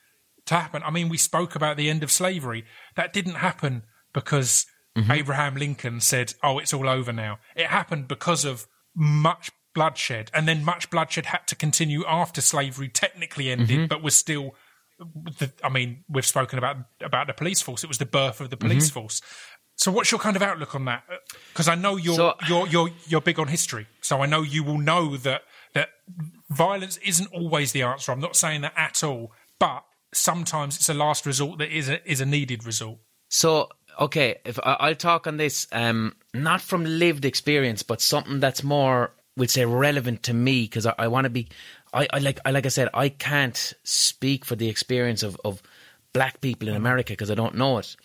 [0.45, 0.81] to happen.
[0.83, 2.63] I mean, we spoke about the end of slavery.
[2.95, 3.83] That didn't happen
[4.13, 4.65] because
[4.97, 5.11] mm-hmm.
[5.11, 7.39] Abraham Lincoln said, oh, it's all over now.
[7.57, 10.31] It happened because of much bloodshed.
[10.33, 13.85] And then much bloodshed had to continue after slavery technically ended, mm-hmm.
[13.88, 14.55] but was still.
[15.38, 17.83] The, I mean, we've spoken about about the police force.
[17.83, 19.21] It was the birth of the police force.
[19.75, 21.03] So, what's your kind of outlook on that?
[21.07, 21.17] Uh,
[21.49, 24.63] because I know you're So- you're you're you're big on history, so I know you
[24.63, 25.43] will know that
[25.75, 25.89] that
[26.49, 28.11] violence isn't always the answer.
[28.11, 29.83] I'm not saying that at all, but
[30.13, 32.99] sometimes it's a last resort that is a is a needed result.
[33.29, 33.69] So,
[33.99, 38.63] okay, if I, I'll talk on this, um, not from lived experience, but something that's
[38.63, 41.49] more, we'd say, relevant to me because I, I want to be.
[41.93, 45.61] I, I like, I like I said, I can't speak for the experience of of
[46.13, 47.95] black people in America because I don't know it.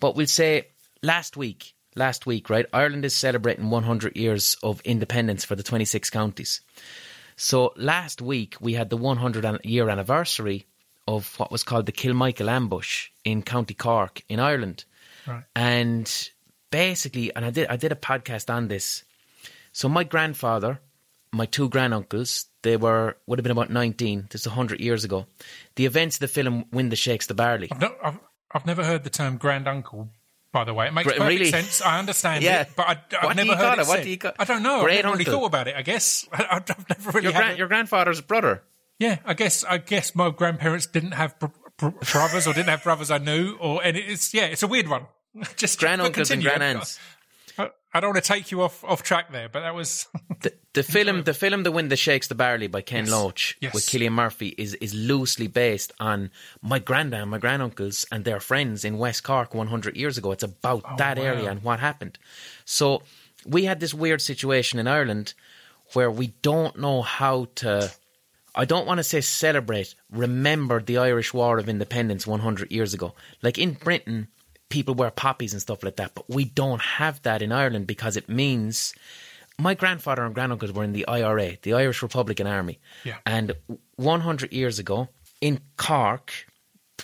[0.00, 0.68] But we'll say
[1.02, 2.66] last week, last week, right?
[2.72, 6.60] Ireland is celebrating 100 years of independence for the 26 counties.
[7.36, 10.66] So last week we had the 100 year anniversary
[11.06, 14.84] of what was called the Kilmichael ambush in County Cork in Ireland.
[15.26, 15.44] Right.
[15.54, 16.30] And
[16.70, 19.04] basically, and I did I did a podcast on this.
[19.72, 20.80] So my grandfather,
[21.32, 24.28] my two granduncles, they were would have been about 19.
[24.30, 25.26] This is 100 years ago.
[25.74, 27.68] The events of the film Wind That Shakes the Barley.
[27.70, 28.18] I've, not, I've
[28.52, 30.08] I've never heard the term grand uncle.
[30.56, 31.50] By the way, it makes perfect really?
[31.50, 31.82] sense.
[31.82, 32.62] I understand Yeah.
[32.62, 33.82] it, but I, I've What never heard it.
[33.82, 33.88] it?
[33.88, 34.76] What do you call- I don't know.
[34.78, 35.76] I've Great never really thought about it.
[35.76, 38.62] I guess I, I've never really Your, had gran- your grandfather's brother.
[38.98, 42.82] Yeah, I guess I guess my grandparents didn't have br- br- brothers or didn't have
[42.82, 45.02] brothers I knew, or and it's yeah, it's a weird one.
[45.56, 46.98] Just Granduncles and grandaunts.
[47.96, 50.06] I, don't want to take you off off track there, but that was
[50.40, 53.12] The, the film, the film, "The Wind That Shakes the Barley" by Ken Yes.
[53.12, 53.74] Loach Yes.
[53.74, 56.30] with Cillian Murphy is is loosely based on
[56.62, 60.32] my granddad, and my granduncles, and their friends in West Cork 100 years ago.
[60.32, 61.24] It's about oh, that wow.
[61.24, 62.18] area and what happened.
[62.64, 63.02] So
[63.46, 65.34] we had this weird situation in Ireland
[65.94, 67.90] where we don't know how to.
[68.54, 73.14] I don't want to say celebrate, remember the Irish War of Independence 100 years ago.
[73.42, 74.28] Like in Britain,
[74.68, 76.14] people wear poppies and stuff like that.
[76.14, 78.94] But we don't have that in Ireland because it means
[79.58, 82.78] my grandfather and granduncles were in the IRA, the Irish Republican Army.
[83.04, 83.16] Yeah.
[83.24, 83.54] And
[83.96, 85.08] 100 years ago
[85.40, 86.32] in Cork,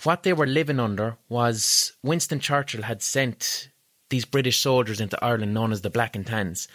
[0.02, 3.68] what they were living under was Winston Churchill had sent
[4.10, 6.68] these British soldiers into Ireland known as the Black and Tans.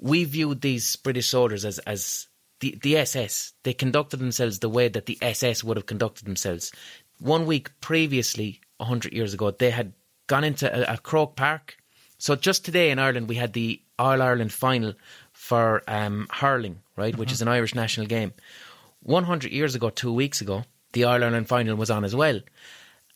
[0.00, 2.26] We viewed these British soldiers as, as
[2.60, 3.52] the, the SS.
[3.62, 6.72] They conducted themselves the way that the SS would have conducted themselves.
[7.20, 9.92] One week previously, 100 years ago, they had
[10.30, 11.76] gone into a, a Croke Park.
[12.18, 14.94] So just today in Ireland, we had the All Ireland final
[15.32, 18.32] for um, hurling, right, which is an Irish national game.
[19.02, 22.40] 100 years ago, two weeks ago, the All Ireland final was on as well.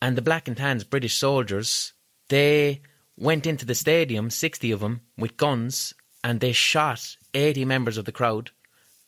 [0.01, 1.93] And the Black and Tans, British soldiers,
[2.27, 2.81] they
[3.15, 8.03] went into the stadium, 60 of them, with guns, and they shot 80 members of
[8.03, 8.51] the crowd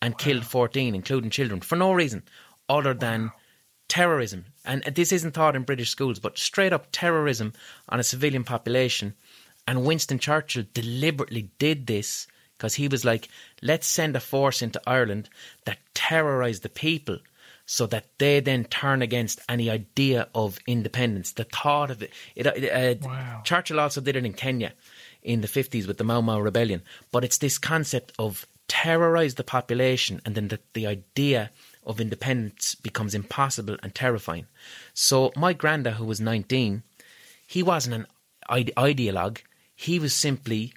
[0.02, 2.24] and killed 14, including children, for no reason
[2.70, 3.32] other than
[3.88, 4.46] terrorism.
[4.66, 7.54] And this isn't taught in British schools, but straight up terrorism
[7.90, 9.14] on a civilian population.
[9.68, 12.28] And Winston Churchill deliberately did this
[12.58, 13.30] because he was like,
[13.62, 15.30] let's send a force into Ireland
[15.66, 17.20] that terrorise the people
[17.66, 21.34] so that they then turn against any idea of independence.
[21.34, 22.12] The thought of it.
[22.36, 23.42] it, it uh, Wow.
[23.44, 24.74] Churchill also did it in Kenya
[25.22, 26.82] in the 50s with the Mau Mau rebellion.
[27.12, 31.52] But it's this concept of terrorise the population and then the, the idea
[31.88, 34.46] of independence becomes impossible and terrifying.
[34.94, 36.84] So my granda, who was 19,
[37.48, 38.08] he wasn't an
[38.50, 39.40] ide- ideologue.
[39.76, 40.74] He was simply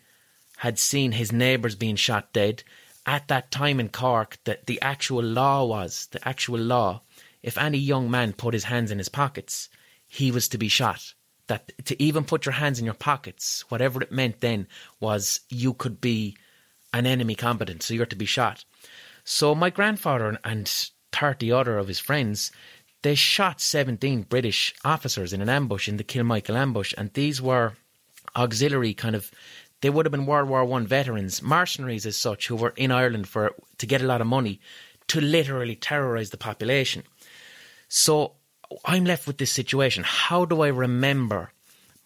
[0.59, 2.63] had seen his neighbours being shot dead.
[3.07, 7.03] At that time in Cork, that the actual law was the actual law.
[7.43, 9.69] If any young man put his hands in his pockets,
[10.07, 11.15] he was to be shot.
[11.47, 14.69] That to even put your hands in your pockets, whatever it meant then,
[15.01, 16.37] was you could be
[16.93, 18.65] an enemy combatant, so you're to be shot.
[19.25, 22.53] So my grandfather and thirty other of his friends,
[23.03, 27.75] they shot seventeen British officers in an ambush in the Kilmichael ambush, and these were
[28.37, 29.31] auxiliary kind of
[29.81, 33.29] they would have been World War One veterans, mercenaries as such, who were in Ireland
[33.29, 34.61] for to get a lot of money
[35.09, 37.03] to literally terrorise the population.
[37.89, 38.35] So
[38.85, 40.05] I'm left with this situation.
[40.07, 41.53] How do I remember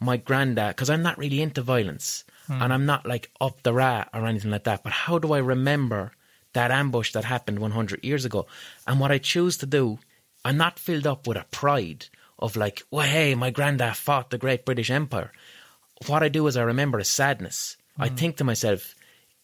[0.00, 0.76] my granddad?
[0.76, 2.62] Because I'm not really into violence hmm.
[2.62, 4.82] and I'm not like up the rat or anything like that.
[4.82, 6.12] But how do I remember
[6.54, 8.46] that ambush that happened 100 years ago?
[8.86, 9.98] And what I choose to do,
[10.44, 12.06] I'm not filled up with a pride
[12.38, 15.32] of like, well, hey, my granddad fought the great British Empire.
[16.06, 17.76] What I do is I remember a sadness.
[17.98, 18.16] I mm.
[18.16, 18.94] think to myself,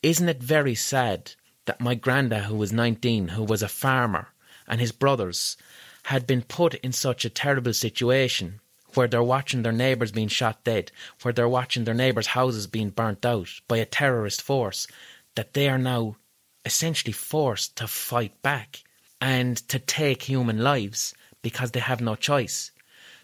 [0.02, 1.32] isn't it very sad
[1.66, 4.28] that my granddad, who was 19, who was a farmer,
[4.66, 5.56] and his brothers
[6.04, 8.60] had been put in such a terrible situation
[8.94, 10.90] where they're watching their neighbours being shot dead,
[11.22, 14.86] where they're watching their neighbours' houses being burnt out by a terrorist force,
[15.36, 16.16] that they are now
[16.64, 18.82] essentially forced to fight back
[19.20, 22.70] and to take human lives because they have no choice.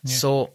[0.04, 0.50] So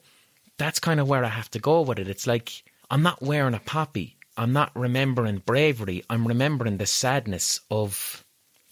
[0.58, 2.08] that's kind of where I have to go with it.
[2.08, 4.16] It's like I'm not wearing a poppy.
[4.38, 6.04] I'm not remembering bravery.
[6.10, 8.24] I'm remembering the sadness of.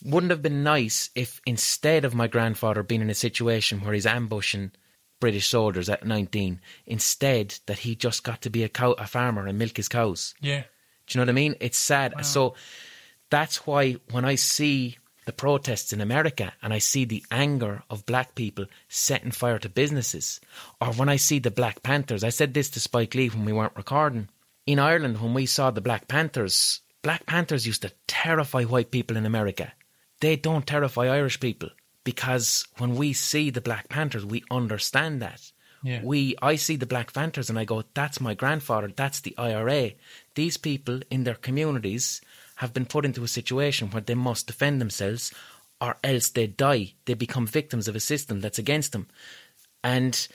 [0.05, 4.05] Wouldn't have been nice if instead of my grandfather being in a situation where he's
[4.05, 4.71] ambushing
[5.19, 9.45] British soldiers at 19, instead that he just got to be a cow, a farmer
[9.45, 10.35] and milk his cows.
[10.39, 10.61] Yeah.
[11.05, 11.55] Do you know what I mean?
[11.59, 12.25] It's sad.
[12.25, 12.55] So
[13.29, 18.05] that's why when I see the protests in America and I see the anger of
[18.05, 20.41] black people setting fire to businesses,
[20.81, 23.53] or when I see the Black Panthers, I said this to Spike Lee when we
[23.53, 24.29] weren't recording.
[24.65, 29.17] In Ireland, when we saw the Black Panthers, Black Panthers used to terrify white people
[29.17, 29.71] in America.
[30.19, 31.69] They don't terrify Irish people
[32.03, 35.51] because when we see the Black Panthers, we understand that.
[35.83, 36.01] Yeah.
[36.03, 39.91] We, I see the Black Panthers and I go, that's my grandfather, that's the IRA.
[40.35, 42.21] These people in their communities
[42.59, 45.33] have been put into a situation where they must defend themselves
[45.81, 46.93] or else they die.
[47.05, 49.07] They become victims of a system that's against them.
[49.83, 50.27] And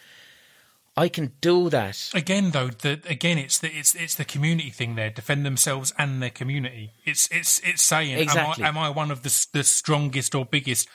[0.97, 2.11] I can do that.
[2.15, 4.95] Again, though, the again, it's the it's it's the community thing.
[4.95, 6.93] There, defend themselves and their community.
[7.05, 8.65] It's it's it's saying, Exactly.
[8.65, 10.89] am I am I one of the the strongest or biggest?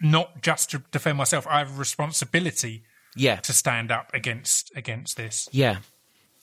[0.00, 1.46] Not just to defend myself.
[1.46, 2.82] I have a responsibility
[3.14, 3.36] Yeah.
[3.36, 5.48] to stand up against against this.
[5.52, 5.76] Yeah.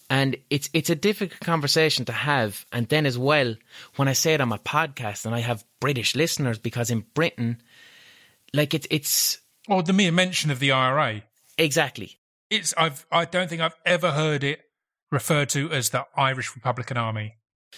[0.09, 2.65] And it's it's a difficult conversation to have.
[2.71, 3.55] And then as well,
[3.97, 7.61] when I say it on my podcast and I have British listeners, because in Britain,
[8.53, 9.37] like it's it's
[9.67, 11.21] Or the mere mention of the IRA.
[11.57, 12.19] exactly.
[12.49, 14.61] It's I've I don't think I've ever heard it
[15.11, 17.35] referred to as the Irish Republican Army.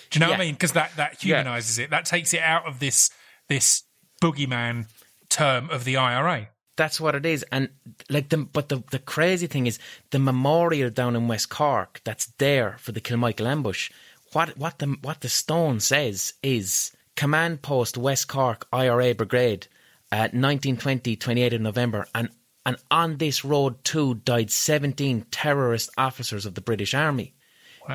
[0.10, 0.54] Do you know what I mean?
[0.54, 1.36] Because that that Yeah.
[1.42, 1.90] humanizes it.
[1.90, 3.10] That takes it out of this
[3.50, 3.84] this
[4.22, 4.88] boogeyman
[5.28, 6.48] term of the IRA.
[6.76, 7.44] That's what it is.
[7.52, 7.70] And
[8.10, 9.80] like the but the the crazy thing is
[10.12, 13.92] the memorial down in West Cork that's there for the Kilmichael ambush.
[14.34, 19.68] What what the what the stone says is Command Post West Cork IRA Brigade,
[20.12, 22.30] uh, 1920, 28th of November, and
[22.66, 27.34] And on this road too died 17 terrorist officers of the British Army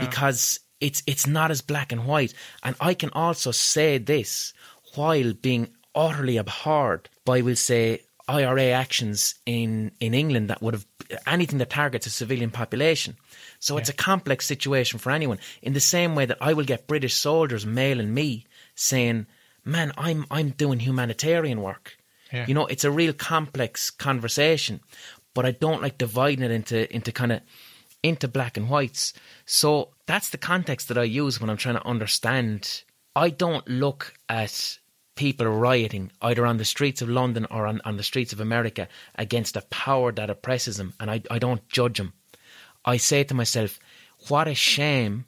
[0.01, 2.35] because it's it's not as black and white.
[2.63, 4.53] And I can also say this
[4.95, 10.87] while being utterly abhorred by, we'll say, IRA actions in, in England that would have
[11.27, 13.17] anything that targets a civilian population.
[13.59, 15.39] So it's a complex situation for anyone.
[15.63, 19.27] In the same way that I will get British soldiers mailing me saying,
[19.65, 21.97] "Man, I'm I'm doing humanitarian work."
[22.33, 22.47] Yeah.
[22.49, 24.81] You know, it's a real complex conversation,
[25.35, 27.41] but I don't like dividing it into into kind of
[28.03, 29.13] into black and whites.
[29.45, 32.83] So that's the context that I use when I'm trying to understand.
[33.15, 34.79] I don't look at
[35.17, 38.87] people rioting either on the streets of London or on, on the streets of America
[39.17, 42.13] against a power that oppresses them, and I, I don't judge them.
[42.85, 43.81] I say to myself,
[44.29, 45.25] what a shame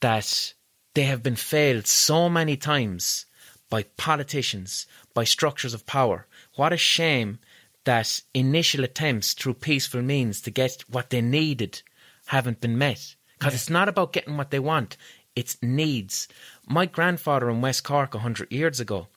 [0.00, 0.54] that
[0.94, 3.26] they have been failed so many times
[3.70, 6.26] by politicians, by structures of power.
[6.56, 7.38] What a shame
[7.84, 11.82] that initial attempts through peaceful means to get what they needed
[12.26, 13.14] haven't been met.
[13.38, 14.96] Because it's not about getting what they want,
[15.36, 16.26] it's needs.
[16.68, 19.08] My grandfather in West Cork a hundred years ago,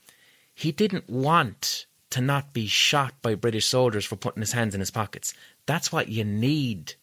[0.54, 4.80] he didn't want to not be shot by British soldiers for putting his hands in
[4.80, 5.34] his pockets.
[5.66, 6.94] That's what you need.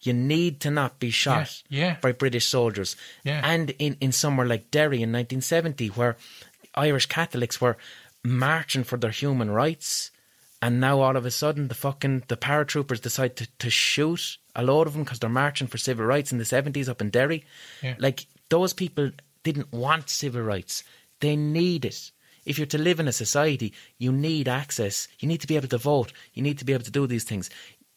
[0.00, 1.96] You need to not be shot Yeah, yeah.
[2.00, 2.96] by British soldiers.
[3.24, 3.40] Yeah.
[3.44, 6.16] And in, in somewhere like Derry in 1970, where
[6.74, 7.76] Irish Catholics were
[8.24, 10.10] marching for their human rights,
[10.60, 14.62] and now all of a sudden the fucking the paratroopers decide to, to shoot a
[14.64, 17.44] load of them because they're marching for civil rights in the 70s up in Derry.
[17.98, 19.10] Like those people
[19.42, 20.84] didn't want civil rights.
[21.20, 22.10] They need it.
[22.44, 25.08] If you're to live in a society, you need access.
[25.20, 26.12] You need to be able to vote.
[26.34, 27.50] You need to be able to do these things.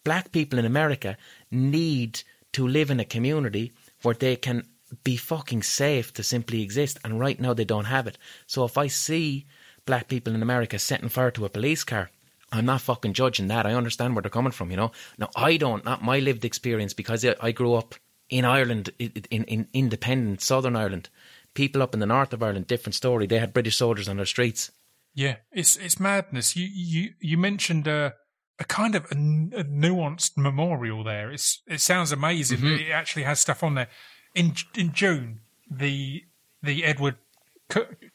[0.04, 1.18] Black people in America
[1.52, 2.22] need
[2.54, 3.74] to live in a community
[4.04, 4.68] where they can
[5.04, 7.00] be fucking safe to simply exist.
[7.04, 8.18] And right now they don't have it.
[8.46, 9.48] So if I see
[9.86, 12.12] black people in America setting fire to a police car,
[12.52, 13.66] I'm not fucking judging that.
[13.66, 14.92] I understand where they're coming from, you know.
[15.18, 17.96] Now I don't, not my lived experience, because I- grew up
[18.30, 21.10] in Ireland, i- in, in independent Southern Ireland.
[21.56, 23.26] People up in the north of Ireland, different story.
[23.26, 24.72] They had British soldiers on their streets.
[25.16, 26.56] Yeah, it's it's madness.
[26.56, 28.14] You you you mentioned a
[28.60, 31.32] a kind of a, a nuanced memorial there.
[31.32, 32.60] It's it sounds amazing.
[32.60, 32.90] Mm-hmm.
[32.90, 33.88] It actually has stuff on there.
[34.36, 35.40] In in June,
[35.72, 36.24] the
[36.62, 37.16] the Edward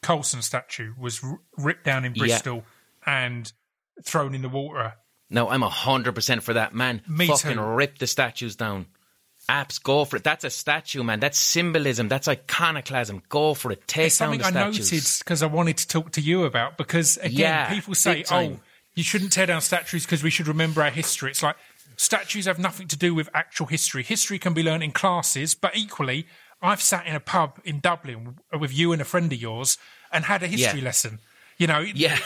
[0.03, 1.21] Colston statue was
[1.57, 2.21] ripped down in Yeah.
[2.21, 2.65] Bristol
[3.07, 3.51] and
[4.05, 4.95] thrown in the water.
[5.31, 7.03] No, I'm hundred percent for that, man.
[7.09, 7.63] Me Fucking too.
[7.63, 8.87] rip the statues down.
[9.51, 10.25] Apps, go for it.
[10.25, 11.19] That's a statue, man.
[11.21, 12.09] That's symbolism.
[12.09, 13.23] That's iconoclasm.
[13.29, 13.87] Go for it.
[13.89, 14.93] Take It's down something the I statues.
[14.93, 18.61] noted because I wanted to talk to you about because again, Yeah, people say, "Oh,
[18.95, 21.57] you shouldn't tear down statues because we should remember our history." It's like
[21.97, 24.03] statues have nothing to do with actual history.
[24.03, 26.27] History can be learned in classes, but equally,
[26.63, 29.79] I've sat in a pub in Dublin with you and a friend of yours
[30.13, 30.85] and had a history Yeah.
[30.85, 31.19] lesson.
[31.59, 32.19] You know, it, Yeah.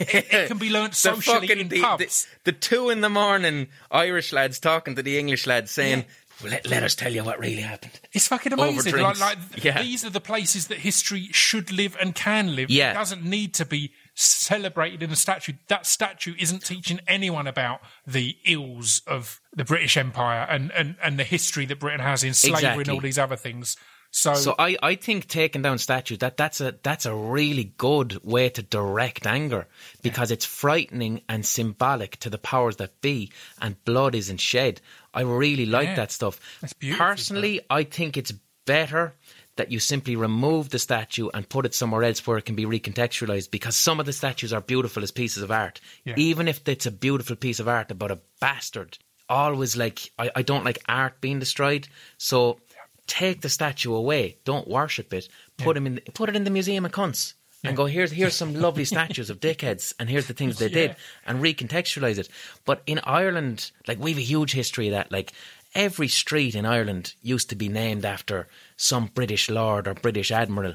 [0.00, 2.26] it, it, it can be learned The socially fucking- in the, pubs.
[2.44, 6.06] The, the two in the morning Irish lads talking to the English lads saying, well,
[6.44, 7.98] let, let us tell you what really happened.
[8.12, 8.96] It's fucking amazing.
[8.96, 9.82] Like, like Yeah.
[9.82, 12.70] these are the places that history should live and can live.
[12.70, 12.90] Yeah.
[12.90, 15.54] It doesn't need to be celebrated in a statue.
[15.68, 21.18] That statue isn't teaching anyone about the ills of the British Empire and, and, and
[21.18, 23.76] the history that Britain has in slavery and all these other things.
[24.16, 28.18] So, So I, I think taking down statues that that's a that's a really good
[28.24, 29.68] way to direct anger
[30.00, 34.80] because it's frightening and symbolic to the powers that be, and blood isn't shed.
[35.12, 35.96] I really like Yeah.
[35.96, 36.40] that stuff.
[36.62, 38.32] That's beautiful, Personally, I think it's
[38.64, 39.12] better
[39.56, 42.64] that you simply remove the statue and put it somewhere else where it can be
[42.64, 45.78] recontextualized because some of the statues are beautiful as pieces of art.
[46.04, 46.14] Yeah.
[46.16, 48.96] Even if it's a beautiful piece of art about a bastard.
[49.28, 51.86] Always like I, I don't like art being destroyed.
[52.16, 52.60] So
[53.06, 54.36] take the statue away.
[54.44, 55.28] Don't worship it.
[55.56, 56.00] Put him in.
[56.14, 57.34] Put it in the museum of cunts.
[57.64, 60.96] And go here's here's some lovely statues of dickheads, and here's the things they did,
[61.26, 62.28] and recontextualize it.
[62.64, 65.10] But in Ireland, like we've a huge history of that.
[65.10, 65.32] Like
[65.74, 70.74] every street in Ireland used to be named after some British lord or British admiral.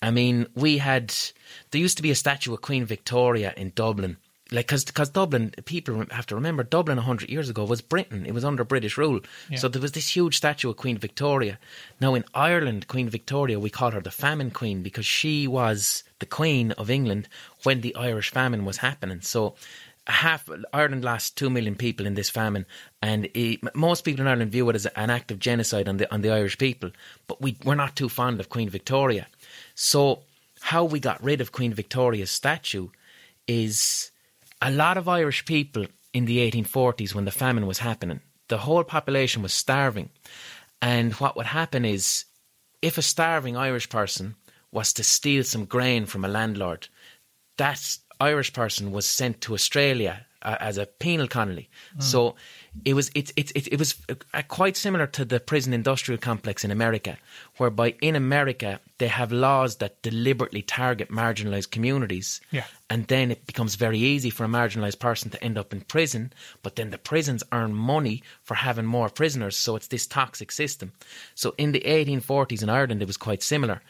[0.00, 1.14] I mean, we had
[1.70, 4.16] there used to be a statue of Queen Victoria in Dublin.
[4.50, 8.24] Like, because because Dublin, people have to remember, Dublin 100 years ago was Britain.
[8.24, 9.20] It was under British rule.
[9.56, 11.58] So there was this huge statue of Queen Victoria.
[12.00, 16.26] Now, in Ireland, Queen Victoria, we call her the famine queen because she was the
[16.26, 17.28] queen of England
[17.62, 19.20] when the Irish famine was happening.
[19.20, 19.54] So,
[20.06, 22.64] half Ireland lost two million people in this famine,
[23.02, 26.12] and it, most people in Ireland view it as an act of genocide on the
[26.12, 26.90] on the Irish people.
[27.26, 29.26] But we we're not too fond of Queen Victoria,
[29.74, 30.20] so
[30.60, 32.88] how we got rid of Queen Victoria's statue
[33.46, 34.10] is
[34.60, 38.20] a lot of Irish people in the 1840s when the famine was happening.
[38.48, 40.10] The whole population was starving,
[40.80, 42.24] and what would happen is
[42.80, 44.36] if a starving Irish person
[44.72, 46.88] was to steal some grain from a landlord,
[47.56, 51.68] that Irish person was sent to Australia uh, as a penal colony.
[51.98, 52.36] So
[52.84, 56.64] it was it, it, it, it was uh, quite similar to the prison industrial complex
[56.64, 57.18] in America,
[57.56, 62.40] whereby in America they have laws that deliberately target marginalized communities.
[62.50, 62.64] Yeah.
[62.90, 66.32] And then it becomes very easy for a marginalized person to end up in prison,
[66.62, 70.92] but then the prisons earn money for having more prisoners, so it's this toxic system.
[71.34, 73.82] So in the 1840s in Ireland, it was quite similar.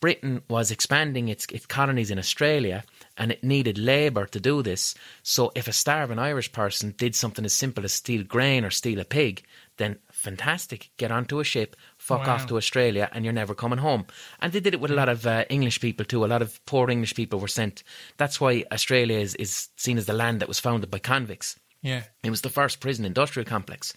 [0.00, 2.84] Britain was expanding its, its colonies in Australia
[3.16, 4.94] and it needed labour to do this.
[5.22, 9.00] So if a starving Irish person did something as simple as steal grain or steal
[9.00, 9.42] a pig,
[9.78, 12.34] then fantastic, get onto a ship, fuck Wow.
[12.34, 14.06] off to Australia, and you're never coming home.
[14.40, 16.24] And they did it with a lot of uh, English people too.
[16.24, 17.82] A lot of poor English people were sent.
[18.16, 21.58] That's why Australia is, is seen as the land that was founded by convicts.
[21.82, 22.02] Yeah.
[22.22, 23.94] It was the first prison industrial complex.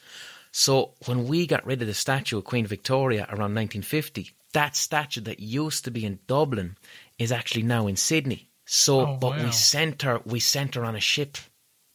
[0.52, 5.22] So when we got rid of the statue of Queen Victoria around 1950, that statue
[5.22, 6.76] that used to be in Dublin
[7.20, 8.50] is actually now in Sydney.
[8.66, 9.46] So, Oh, but wow.
[9.46, 11.38] we sent her, we sent her on a ship.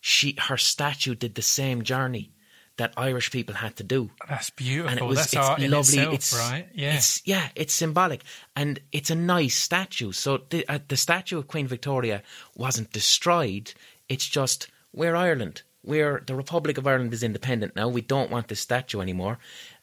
[0.01, 2.31] She, her statue did the same journey
[2.77, 4.91] that Irish people had to do That's beautiful.
[4.91, 5.99] and it was That's it's art in lovely.
[5.99, 6.69] itself, it's right?
[6.75, 6.97] Yeah.
[6.97, 8.23] it's yeah, it's symbolic,
[8.57, 10.11] and it's a nice statue.
[10.11, 12.23] So the uh, the statue of Queen Victoria
[12.57, 13.73] wasn't destroyed.
[14.09, 15.63] It's just we're Ireland.
[15.85, 17.89] We're the Republic of Ireland is independent now.
[17.89, 19.39] We don't want this statue anymore.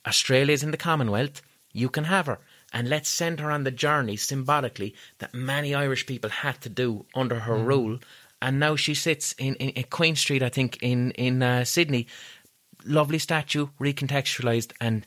[0.06, 1.42] Australia's in the Commonwealth.
[1.74, 2.40] You can have her.
[2.74, 7.06] And let's send her on the journey symbolically that many Irish people had to do
[7.16, 7.66] under her Mm-hmm.
[7.66, 8.00] rule.
[8.42, 12.08] And now she sits in, in, in Queen Street, I think, in, in uh, Sydney,
[12.86, 15.06] lovely statue, recontextualized, and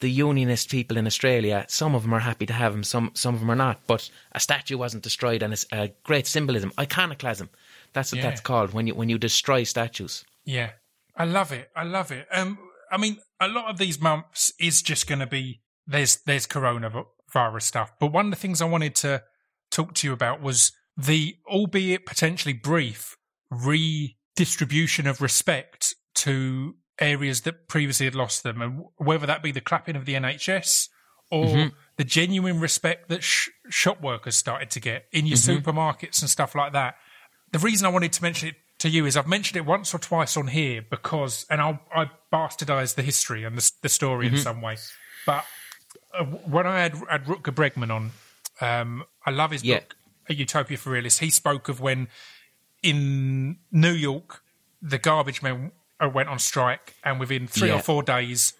[0.00, 3.32] the unionist people in Australia, some of them are happy to have him, some some
[3.34, 3.80] of them are not.
[3.86, 7.48] But a statue wasn't destroyed, and it's a great symbolism, iconoclasm.
[7.94, 8.28] That's what Yeah.
[8.28, 10.24] that's called when you when you destroy statues.
[10.44, 10.70] Yeah,
[11.16, 11.70] I love it.
[11.74, 12.26] I love it.
[12.30, 12.58] Um,
[12.90, 17.62] I mean, a lot of these months is just going to be there's there's coronavirus
[17.62, 19.22] stuff, but one of the things I wanted to
[19.70, 23.16] talk to you about was the, albeit potentially brief,
[23.50, 29.60] redistribution of respect to areas that previously had lost them, and whether that be the
[29.60, 30.88] clapping of the NHS
[31.30, 36.30] or the genuine respect that sh- shop workers started to get in your supermarkets and
[36.30, 36.94] stuff like that.
[37.50, 39.98] The reason I wanted to mention it to you is I've mentioned it once or
[39.98, 42.10] twice on here because, and I'll, I
[42.94, 44.76] the history and the, the story in some way.
[45.26, 45.44] But
[46.18, 48.10] uh, when I had, had Rutger Bregman on,
[48.60, 49.80] um, I love his Yeah.
[49.80, 49.96] book,
[50.28, 51.20] A Utopia for Realists.
[51.20, 52.08] He spoke of when
[52.82, 54.42] in New York,
[54.82, 58.52] the garbage men uh, went on strike, and within three or four days,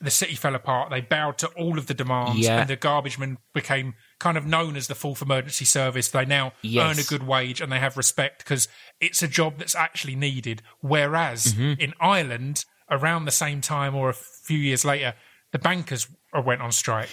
[0.00, 0.90] the city fell apart.
[0.90, 2.60] They bowed to all of the demands, Yeah.
[2.60, 6.08] and the garbage men became kind of known as the fourth emergency service.
[6.08, 6.84] They now Yes.
[6.98, 8.68] earn a good wage and they have respect because
[9.00, 10.62] it's a job that's actually needed.
[10.80, 11.80] Whereas Mm-hmm.
[11.80, 15.14] in Ireland, around the same time or a few years later,
[15.50, 17.08] the bankers went on strike,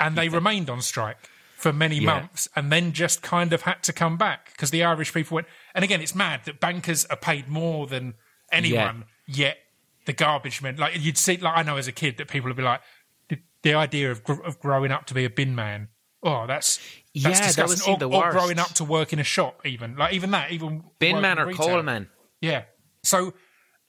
[0.00, 2.06] and they remained on strike for many Yeah.
[2.20, 5.46] months, and then just kind of had to come back because the Irish people went.
[5.74, 8.14] And again, it's mad that bankers are paid more than
[8.50, 9.58] anyone, yet
[10.06, 11.36] the garbage men like you'd see.
[11.36, 12.80] Like I know as a kid that people would be like,
[13.28, 15.88] the, the idea of gr- of growing up to be a bin man.
[16.22, 16.78] Oh, that's
[17.12, 17.98] Yeah, that's that was disgusting.
[17.98, 20.84] the or, or growing up to work in a shop, even like even that, even
[20.98, 21.66] Bin man or retail.
[21.66, 22.08] coal man?
[22.40, 22.64] Yeah.
[23.02, 23.34] So,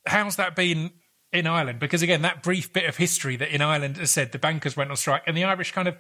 [0.08, 0.92] how's that been
[1.32, 1.80] in Ireland?
[1.80, 4.90] Because again, that brief bit of history that in Ireland has said the bankers went
[4.90, 5.98] on strike, and the Irish kind of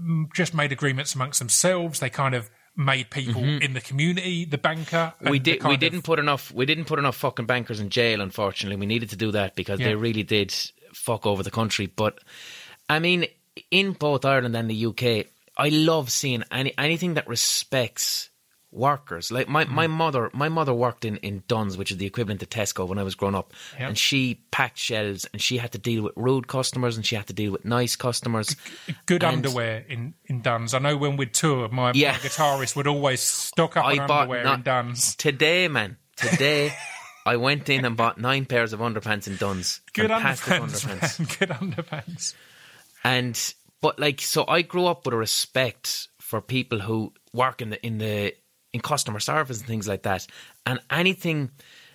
[0.00, 2.00] mm, just made agreements amongst themselves.
[2.00, 5.14] They kind of made people in the community the banker.
[5.16, 5.30] Mm-hmm.
[5.30, 5.62] we did.
[5.64, 6.52] We of, didn't put enough.
[6.52, 8.20] We didn't put enough fucking bankers in jail.
[8.20, 9.88] Unfortunately, we needed to do that because Yeah.
[9.88, 10.54] they really did
[10.92, 11.86] fuck over the country.
[11.86, 12.18] But
[12.88, 13.26] I mean,
[13.70, 18.30] in both Ireland and the UK, I love seeing any anything that respects
[18.72, 19.30] workers.
[19.30, 19.68] Like my, Mm.
[19.68, 22.98] my mother, my mother worked in in Dunnes, which is the equivalent to Tesco when
[22.98, 23.86] I was growing up, Yeah.
[23.86, 27.28] and she packed shelves and she had to deal with rude customers and she had
[27.28, 28.56] to deal with nice customers.
[29.06, 30.74] good and- underwear in in Dunnes.
[30.74, 32.12] I know when we'd tour, my, Yeah.
[32.12, 35.14] my guitarist would always stock up I on underwear not- in Dunnes.
[35.14, 36.74] Today, man, today.
[37.26, 39.80] I went in and bought nine pairs of underpants in Dunnes.
[39.94, 41.38] Good underpants, underpants.
[41.38, 42.34] Good underpants.
[43.04, 43.38] And
[43.84, 47.86] but like so I grew up with a respect for people who work in the
[47.86, 48.34] in the
[48.72, 50.26] in customer service and things like that.
[50.64, 51.50] And anything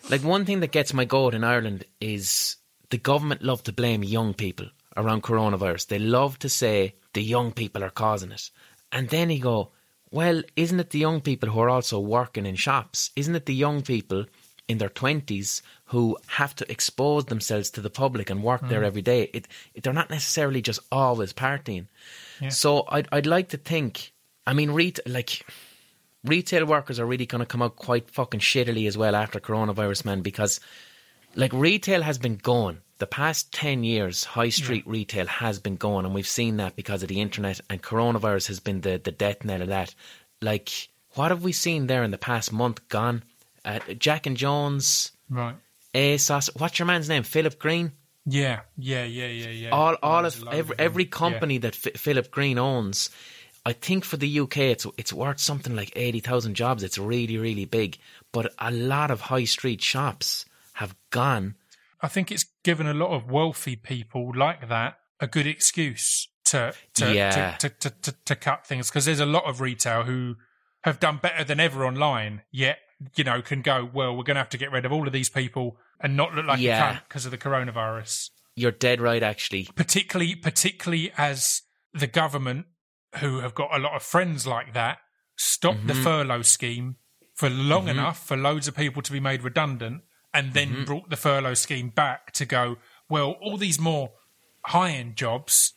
[0.07, 2.57] like one thing that gets my goat in Ireland is
[2.91, 5.87] the government love to blame young people around coronavirus.
[5.87, 8.51] They love to say the young people are causing it.
[8.91, 9.71] And then you go,
[10.11, 13.09] well, isn't it the young people who are also working in shops?
[13.15, 14.25] Isn't it the young people
[14.69, 18.85] in their 20s who have to expose themselves to the public and work there hmm.
[18.85, 19.23] every day?
[19.33, 21.87] It, it, they're not necessarily just always partying.
[22.49, 24.13] So I'd, I'd like to think,
[24.47, 25.45] I mean, ret- like
[26.23, 30.05] retail workers are really going to come out quite fucking shittily as well after coronavirus,
[30.05, 30.59] man, because
[31.35, 32.81] like retail has been gone.
[32.99, 37.01] The past 10 years, high street retail has been gone, and we've seen that because
[37.01, 39.95] of the internet, and coronavirus has been the, the death knell of that.
[40.41, 43.23] Like, what have we seen there in the past month gone?
[43.65, 45.55] Uh, Jack and Jones, Right.
[45.93, 46.49] A ASOS.
[46.59, 47.23] What's your man's name?
[47.23, 47.91] Philip Green.
[48.25, 48.61] Yeah.
[48.77, 49.05] Yeah.
[49.05, 49.27] Yeah.
[49.27, 49.49] Yeah.
[49.49, 49.69] Yeah.
[49.71, 50.85] all all of every, them.
[50.85, 51.09] every Yeah.
[51.11, 53.09] company that F- Philip Green owns,
[53.65, 56.83] I think for the UK it's it's worth something like eighty thousand jobs.
[56.83, 57.97] It's really really big,
[58.31, 61.55] but a lot of high street shops have gone.
[62.01, 66.73] I think it's given a lot of wealthy people like that a good excuse to
[66.95, 67.55] to Yeah.
[67.57, 70.35] to, to, to, to, to cut things because there's a lot of retail who
[70.83, 72.79] have done better than ever online, yet
[73.15, 74.15] you know can go well.
[74.15, 76.45] We're going to have to get rid of all of these people and not look
[76.45, 76.77] like Yeah.
[76.77, 78.29] a cunt because of the coronavirus.
[78.55, 79.69] You're dead right, actually.
[79.75, 81.61] Particularly, particularly as
[81.93, 82.65] the government,
[83.17, 84.99] who have got a lot of friends like that,
[85.35, 86.03] stopped the mm-hmm.
[86.03, 86.97] furlough scheme
[87.33, 87.91] for long mm-hmm.
[87.91, 90.01] enough for loads of people to be made redundant,
[90.33, 90.83] and then mm-hmm.
[90.83, 92.77] brought the furlough scheme back to go.
[93.09, 94.11] Well, all these more
[94.65, 95.73] high-end jobs,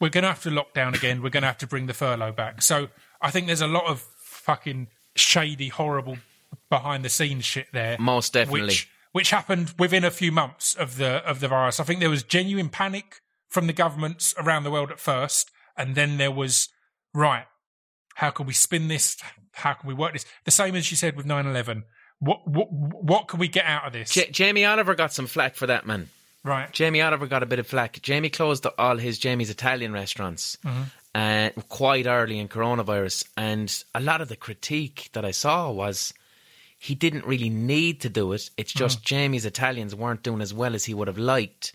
[0.00, 1.22] we're going to have to lock down again.
[1.22, 2.62] We're going to have to bring the furlough back.
[2.62, 2.88] So
[3.20, 4.06] I think there's a lot of
[4.42, 6.18] fucking shady, horrible
[6.68, 7.96] behind the scenes shit there.
[7.98, 8.62] Most definitely.
[8.62, 11.80] Which which happened within a few months of the of the virus.
[11.80, 15.94] I think there was genuine panic from the governments around the world at first, and
[15.94, 16.68] then there was
[17.14, 17.46] right.
[18.14, 19.16] How can we spin this?
[19.52, 20.24] How can we work this?
[20.44, 21.84] The same as you said with 9-11.
[22.18, 24.12] What what what can we get out of this?
[24.12, 26.08] J- Jamie Oliver got some flack for that, man.
[26.44, 26.72] right.
[26.72, 28.00] Jamie Oliver got a bit of flack.
[28.00, 30.82] Jamie closed all his Jamie's Italian restaurants mm-hmm.
[31.14, 36.14] Uh, quite early in coronavirus, and a lot of the critique that I saw was
[36.78, 38.50] he didn't really need to do it.
[38.56, 41.74] It's just Jamie's Italians weren't doing as well as he would have liked,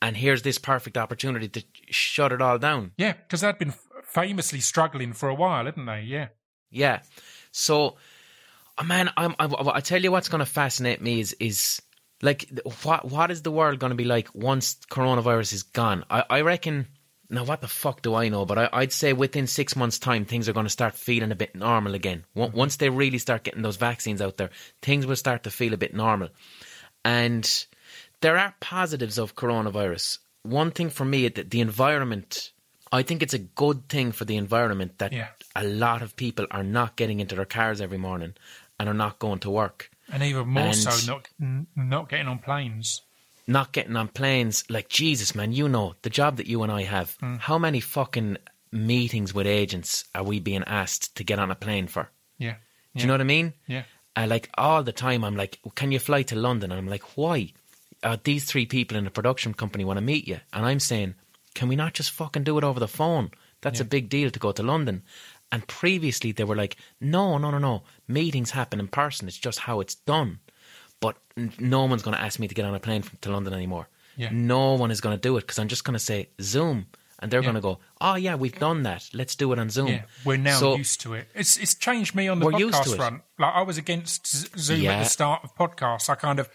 [0.00, 2.92] and here's this perfect opportunity to shut it all down.
[2.96, 6.02] Yeah, because they'd been famously struggling for a while, hadn't they?
[6.02, 6.28] Yeah.
[6.70, 7.00] Yeah.
[7.52, 7.96] So,
[8.78, 11.80] uh, man, I'm, I, I tell you what's going to fascinate me is is
[12.22, 12.50] like
[12.82, 16.04] what what is the world going to be like once coronavirus is gone?
[16.10, 16.86] I, I reckon.
[17.30, 18.44] Now, what the fuck do I know?
[18.44, 21.36] But I, I'd say within six months' time, things are going to start feeling a
[21.36, 22.24] bit normal again.
[22.34, 22.58] Once mm-hmm.
[22.58, 24.50] Once they really start getting those vaccines out there,
[24.82, 26.28] things will start to feel a bit normal.
[27.04, 27.66] And
[28.20, 30.18] there are positives of coronavirus.
[30.42, 32.52] One thing for me, the, the environment.
[32.92, 35.28] I think it's a good thing for the environment that Yeah.
[35.56, 38.34] a lot of people are not getting into their cars every morning
[38.78, 41.28] and are not going to work, And even more And- so, not
[41.74, 43.02] not getting on planes.
[43.46, 44.64] Not getting on planes.
[44.68, 47.16] Like Jesus, man, you know the job that you and I have.
[47.18, 47.40] Mm.
[47.40, 48.38] How many fucking
[48.72, 52.10] meetings with agents are we being asked to get on a plane for?
[52.38, 52.56] Yeah.
[52.94, 53.54] Do you know what I mean?
[53.66, 53.82] Yeah.
[54.16, 57.16] Uh, like all the time, I'm like, "Can you fly to London?" And I'm like,
[57.16, 57.52] "Why?"
[58.02, 61.14] Uh, these three people in a production company want to meet you, and I'm saying,
[61.54, 63.30] "Can we not just fucking do it over the phone?
[63.62, 65.02] That's a big deal to go to London."
[65.50, 67.82] And previously, they were like, "No, no, no, no.
[68.06, 69.26] Meetings happen in person.
[69.26, 70.38] It's just how it's done."
[71.00, 71.16] But
[71.58, 73.88] no one's going to ask me to get on a plane from, to London anymore.
[74.16, 74.28] Yeah.
[74.32, 76.86] No one is going to do it because I'm just going to say Zoom,
[77.18, 77.44] and they're Yeah.
[77.46, 79.10] going to go, "Oh yeah, we've done that.
[79.12, 81.28] Let's do it on Zoom." Yeah, we're now So- used to it.
[81.34, 83.22] It's it's changed me on the We're used to podcast front.
[83.38, 84.26] Like I was against
[84.58, 86.08] Zoom at the start of podcasts.
[86.08, 86.48] I kind of,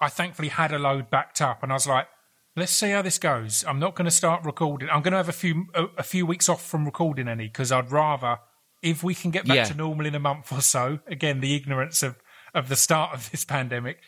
[0.00, 2.06] I thankfully had a load backed up, and I was like,
[2.54, 3.64] let's see how this goes.
[3.66, 4.88] I'm not going to start recording.
[4.90, 7.72] I'm going to have a few a, a few weeks off from recording any because
[7.72, 8.38] I'd rather,
[8.82, 9.64] if we can get back Yeah.
[9.64, 10.98] to normal in a month or so.
[11.06, 12.16] Again, the ignorance of
[12.56, 14.00] of the start of this pandemic.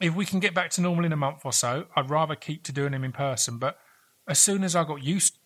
[0.00, 2.64] If we can get back to normal in a month or so, I'd rather keep
[2.64, 3.58] to doing them in person.
[3.58, 3.78] But
[4.26, 5.38] as soon as I got used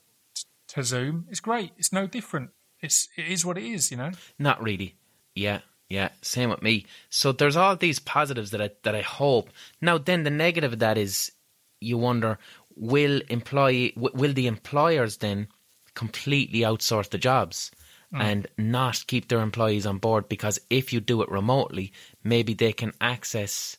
[0.69, 1.73] to Zoom, it's great.
[1.77, 2.51] It's no different.
[2.81, 4.13] It's it is what it is, you know.
[4.39, 4.95] Not really.
[5.35, 6.11] Yeah, yeah.
[6.23, 6.87] Same with me.
[7.11, 9.51] So there's all these positives that I that I hope.
[9.81, 11.33] Now then, the negative of that is
[11.81, 12.39] you wonder
[12.77, 15.49] will employee will the employers then
[15.95, 17.71] completely outsource the jobs
[18.15, 18.21] Mm.
[18.21, 21.93] and not keep their employees on board because if you do it remotely,
[22.23, 23.77] maybe they can access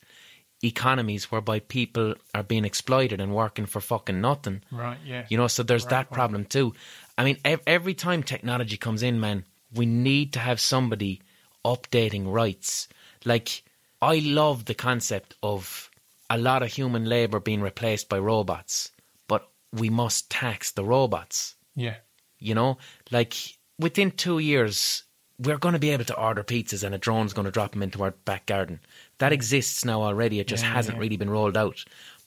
[0.61, 4.61] economies whereby people are being exploited and working for fucking nothing.
[4.71, 4.97] Right.
[5.05, 5.25] Yeah.
[5.29, 6.73] You know, so there's Right that problem too.
[7.17, 11.21] I mean, ev- every time technology comes in, man, we need to have somebody
[11.63, 12.88] updating rights.
[13.23, 13.63] Like,
[14.01, 15.89] I love the concept of
[16.29, 18.91] a lot of human labor being replaced by robots,
[19.27, 21.55] but we must tax the robots.
[21.75, 21.95] Yeah.
[22.39, 22.77] You know,
[23.11, 23.36] like
[23.80, 25.03] within two years,
[25.39, 27.84] we're going to be able to order pizzas and a drone's going to drop them
[27.84, 28.80] into our back garden.
[29.17, 30.39] That exists now already.
[30.39, 31.01] It just Yeah, hasn't yeah.
[31.01, 31.84] really been rolled out.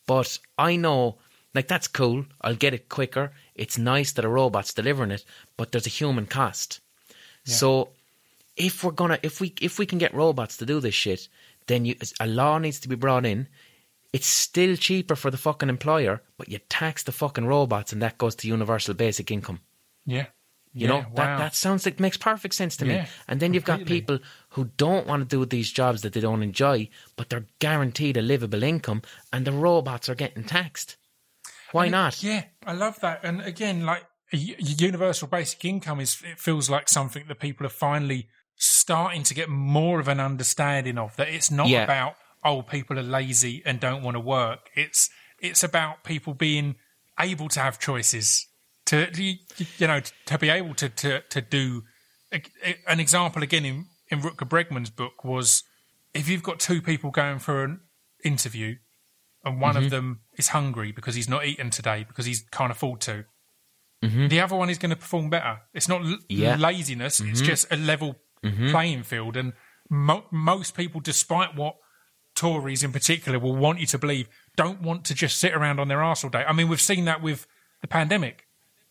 [0.07, 1.16] But I know,
[1.55, 2.26] like, that's cool.
[2.42, 3.32] I'll get it quicker.
[3.55, 5.24] It's nice that a robot's delivering it,
[5.57, 6.80] but there's a human cost.
[7.44, 7.88] So
[8.57, 11.28] if we're gonna, if we, if we can get robots to do this shit,
[11.66, 13.49] then you, a law needs to be brought in.
[14.12, 18.18] It's still cheaper for the fucking employer, but you tax the fucking robots, and that
[18.18, 19.61] goes to universal basic income.
[20.05, 20.26] Yeah.
[20.75, 21.39] You Yeah, know, that, wow.
[21.39, 23.05] that sounds like makes perfect sense to me.
[23.27, 24.19] And then you've got people
[24.51, 28.23] who don't want to do these jobs that they don't enjoy, but they're guaranteed a
[28.23, 29.03] livable income,
[29.33, 30.97] and the robots are getting taxed.
[31.73, 32.23] Why And it- not?
[32.23, 33.21] Yeah, I love that.
[33.25, 38.29] And again, like universal basic income is, it feels like something that people are finally
[38.57, 41.85] starting to get more of an understanding of that it's not Yeah.
[41.85, 44.69] about oh people are lazy and don't want to work.
[44.75, 45.09] It's
[45.41, 46.75] it's about people being
[47.21, 48.47] able to have choices
[48.89, 49.09] to
[49.78, 51.82] you know to be able to to to do
[52.86, 55.62] an example again in in Rutger Bregman's book was
[56.14, 57.80] if you've got two people going for an
[58.24, 58.76] interview
[59.45, 59.84] and one Mm-hmm.
[59.84, 63.24] of them is hungry because he's not eaten today because he can't afford to
[64.03, 64.28] Mhm.
[64.30, 65.62] the other one is going to perform better.
[65.74, 66.53] It's not l- Yeah.
[66.53, 66.61] Mm-hmm.
[66.62, 68.14] laziness; it's just a level
[68.70, 69.36] playing field.
[69.36, 69.53] And
[69.91, 71.74] mo- most people, despite what
[72.36, 75.89] Tories in particular will want you to believe, don't want to just sit around on
[75.89, 76.45] their arse all day.
[76.47, 77.47] I mean, we've seen that with
[77.80, 78.47] the pandemic.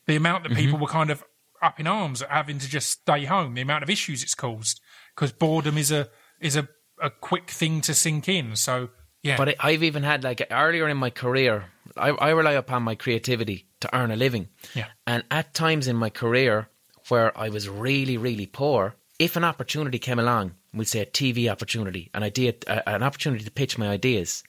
[0.08, 0.54] The amount Mm-hmm.
[0.54, 1.24] that people were kind of
[1.62, 4.80] up in arms at having to just stay home, the amount of issues it's caused,
[5.16, 6.68] because boredom is a is a,
[7.02, 8.56] a quick thing to sink in.
[8.56, 8.90] So
[9.24, 11.66] yeah, But I've even had like earlier in my career,
[11.98, 14.48] I, I rely upon my creativity to earn a living.
[14.76, 14.86] Yeah.
[15.08, 16.70] And at times in my career
[17.10, 21.50] where I was really, really poor, if an opportunity came along, we'd say a TV
[21.52, 24.44] opportunity, an idea, uh, an opportunity to pitch my ideas,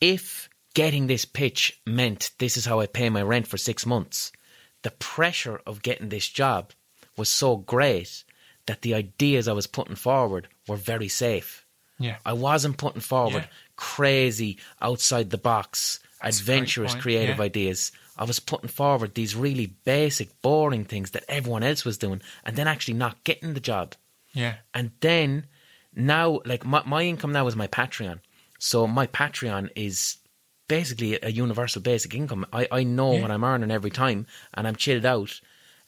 [0.00, 4.32] if getting this pitch meant this is how I pay my rent for six months,
[4.82, 6.72] the pressure of getting this job
[7.16, 8.24] was so great
[8.66, 11.64] that the ideas I was putting forward were very safe.
[11.98, 13.48] yeah, I wasn't putting forward Yeah.
[13.76, 17.44] crazy, outside the box, great adventurous, creative yeah.
[17.44, 17.92] ideas.
[18.16, 22.54] I was putting forward these really basic, boring things that everyone else was doing and
[22.56, 23.94] then actually not getting the job.
[24.32, 25.46] yeah, And then
[25.94, 28.20] now, like my, my income now is my Patreon.
[28.58, 30.18] So my Patreon is
[30.68, 32.46] basically a universal basic income.
[32.52, 33.22] I, I know Yeah.
[33.22, 35.40] what I'm earning every time and I'm chilled out.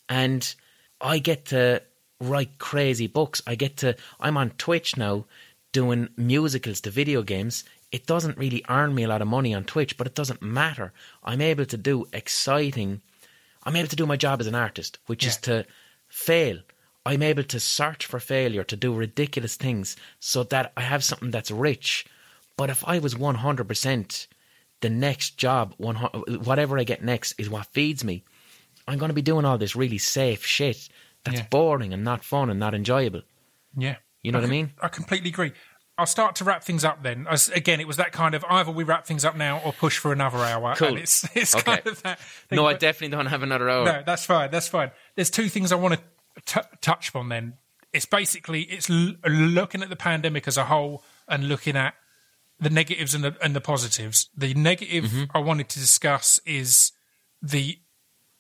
[0.09, 0.53] And
[1.01, 1.83] I get to
[2.21, 3.41] write crazy books.
[3.47, 5.27] I get to, I'm on Twitch now
[5.73, 7.65] doing musicals to video games.
[7.93, 10.93] It doesn't really earn me a lot of money on Twitch, but it doesn't matter.
[11.25, 13.01] I'm able to do exciting,
[13.65, 15.67] I'm able to do my job as an artist, which is to
[16.09, 16.59] fail.
[17.07, 21.31] I'm able to search for failure, to do ridiculous things so that I have something
[21.31, 22.05] that's rich.
[22.57, 24.27] But if I was 100%,
[24.81, 28.25] the next job, whatever I get next, is what feeds me,
[28.89, 30.89] I'm going to be doing all this really safe shit
[31.25, 31.47] that's Yeah.
[31.51, 33.23] boring and not fun and not enjoyable.
[33.77, 33.97] yeah.
[34.23, 34.73] You know what I mean?
[34.83, 35.53] I completely agree.
[35.97, 37.27] I'll start to wrap things up then.
[37.29, 39.97] As, again, it was that kind of either we wrap things up now or push
[39.97, 40.75] for another hour.
[40.77, 40.89] Cool.
[40.89, 41.77] And it's it's Okay.
[41.77, 42.19] kind of that.
[42.21, 42.57] Thing.
[42.57, 43.85] No, I definitely don't have another hour.
[43.87, 44.51] no, that's fine.
[44.51, 44.91] That's fine.
[45.15, 46.01] There's two things I want to
[46.45, 47.31] t- touch upon.
[47.31, 47.55] Then
[47.95, 51.95] it's basically it's l- looking at the pandemic as a whole and looking at
[52.61, 54.29] the negatives and the and the positives.
[54.37, 55.37] The negative Mm-hmm.
[55.37, 56.93] I wanted to discuss is
[57.43, 57.79] the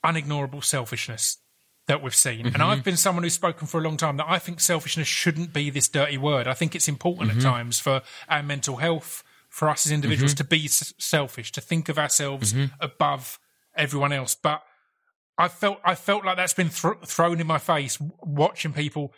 [0.04, 1.38] unignorable selfishness
[1.86, 2.46] that we've seen.
[2.46, 2.62] And mm-hmm.
[2.62, 5.70] I've been someone who's spoken for a long time that I think selfishness shouldn't be
[5.70, 6.46] this dirty word.
[6.46, 7.48] I think it's important at mm-hmm.
[7.48, 10.44] times for our mental health, for us as individuals mm-hmm.
[10.44, 13.38] to be s- selfish, to think of ourselves above
[13.74, 14.34] everyone else.
[14.34, 14.62] But
[15.36, 19.12] I felt I felt like that's been thr thrown in my face watching people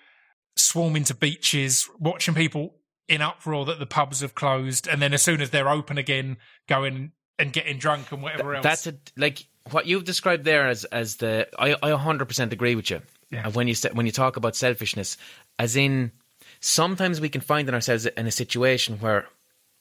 [0.57, 2.75] swarm into beaches, watching people
[3.13, 6.39] in uproar that the pubs have closed, and then as soon as they're open again,
[6.67, 8.63] going and getting drunk and whatever else.
[8.63, 12.91] That's a, like what you've described there as as the I I 100% agree with
[12.91, 13.03] you.
[13.31, 13.49] Yeah.
[13.49, 15.17] When you when you talk about selfishness,
[15.59, 16.13] as in
[16.61, 19.27] sometimes we can find in ourselves in a situation where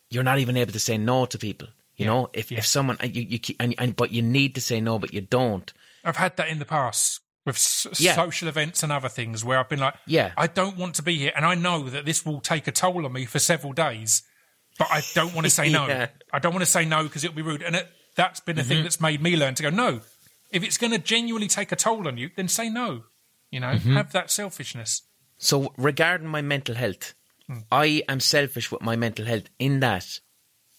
[0.09, 1.69] you're not even able to say no to people.
[1.95, 2.59] You know, if yeah.
[2.59, 5.21] if someone you you keep, and, and but you need to say no, but you
[5.21, 5.71] don't.
[6.03, 8.15] I've had that in the past with s- Yeah.
[8.15, 10.31] social events and other things where I've been like, Yeah.
[10.37, 13.05] I don't want to be here, and I know that this will take a toll
[13.05, 14.23] on me for several days,
[14.77, 16.07] but I don't want to say no.
[16.33, 18.61] I don't want to say no because it'll be rude, and it, that's been a
[18.61, 18.69] Mm-hmm.
[18.69, 20.01] thing that's made me learn to go no.
[20.51, 23.03] If it's going to genuinely take a toll on you, then say no.
[23.49, 23.95] You know, Mm-hmm.
[23.95, 25.01] have that selfishness.
[25.37, 27.13] So regarding my mental health,
[27.71, 30.19] I am selfish with my mental health in that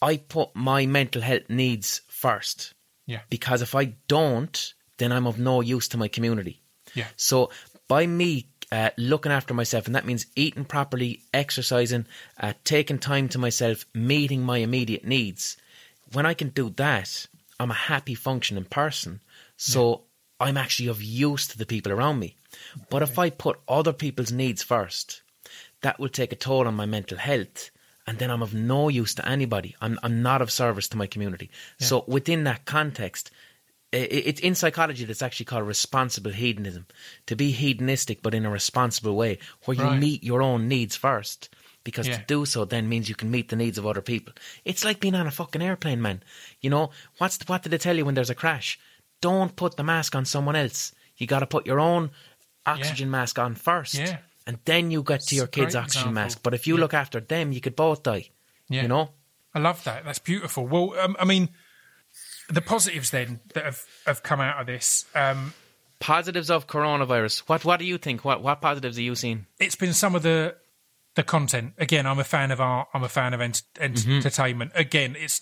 [0.01, 2.73] I put my mental health needs first.
[3.07, 6.62] Yeah, Because if I don't, then I'm of no use to my community.
[6.94, 7.50] yeah, So
[7.88, 12.07] by me uh, looking after myself, and that means eating properly, exercising,
[12.40, 15.59] uh, taking time to myself, meeting my immediate needs.
[16.12, 17.26] When I can do that,
[17.61, 19.20] I'm a happy, functioning person.
[19.57, 20.03] So
[20.40, 22.36] I'm actually of use to the people around me.
[22.90, 25.22] But if I put other people's needs first,
[25.82, 27.70] that will take a toll on my mental health.
[28.07, 29.76] And then I'm of no use to anybody.
[29.80, 31.50] I'm, I'm not of service to my community.
[31.78, 33.30] So within that context,
[33.93, 36.86] it's in psychology that's actually called responsible hedonism.
[37.26, 39.99] To be hedonistic, but in a responsible way, where you Right.
[40.01, 41.49] meet your own needs first.
[41.84, 42.18] Because Yeah.
[42.18, 44.32] to do so then means you can meet the needs of other people.
[44.64, 46.22] It's like being on a fucking airplane, man.
[46.61, 48.78] You know, what's the, what did they tell you when there's a crash?
[49.20, 50.93] Don't put the mask on someone else.
[51.16, 52.11] You got to put your own
[52.66, 53.95] oxygen mask on first.
[53.95, 54.18] Yeah.
[54.47, 56.22] And then you get to your It's kid's oxygen example.
[56.22, 56.38] mask.
[56.43, 56.80] But if you Yeah.
[56.82, 58.30] look after them, you could both die.
[58.68, 58.82] yeah.
[58.82, 59.11] You know?
[59.55, 60.05] I love that.
[60.05, 60.66] That's beautiful.
[60.66, 61.51] Well, um, I mean,
[62.53, 65.05] the positives then that have, have come out of this.
[65.14, 65.55] Um,
[66.00, 67.40] Positives of coronavirus.
[67.48, 68.24] What What do you think?
[68.24, 69.46] What What positives are you seeing?
[69.61, 70.57] it's been some of the
[71.14, 71.74] the content.
[71.78, 72.88] Again, I'm a fan of art.
[72.92, 74.72] I'm a fan of ent- entertainment.
[74.74, 75.40] Again, it's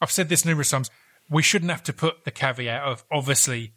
[0.00, 0.90] I've said this numerous times.
[1.28, 3.72] We shouldn't have to put the caveat of obviously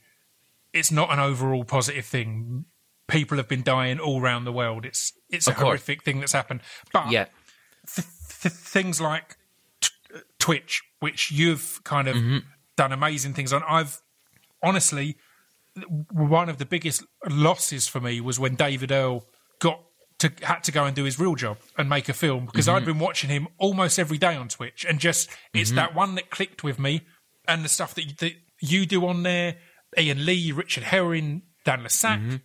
[0.71, 2.65] it's not an overall positive thing.
[3.07, 4.85] People have been dying all around the world.
[4.85, 5.63] It's it's a course.
[5.65, 6.61] horrific thing that's happened.
[6.93, 7.25] But Yeah,
[7.95, 9.35] th- things like
[10.39, 12.37] Twitch, which you've kind of Mm-hmm.
[12.77, 13.63] done amazing things on.
[13.67, 14.01] I've
[14.63, 15.17] honestly,
[16.11, 19.25] one of the biggest losses for me was when David Earl
[19.59, 19.81] got
[20.19, 22.75] to had to go and do his real job and make a film because Mm-hmm.
[22.77, 26.29] I'd been watching him almost every day on Twitch and just it's that one that
[26.29, 27.01] clicked with me
[27.47, 29.57] and the stuff that you, that you do on there,
[29.97, 32.19] Iain Lee, Richard Herring, Dan le Sac.
[32.19, 32.35] Mm-hmm.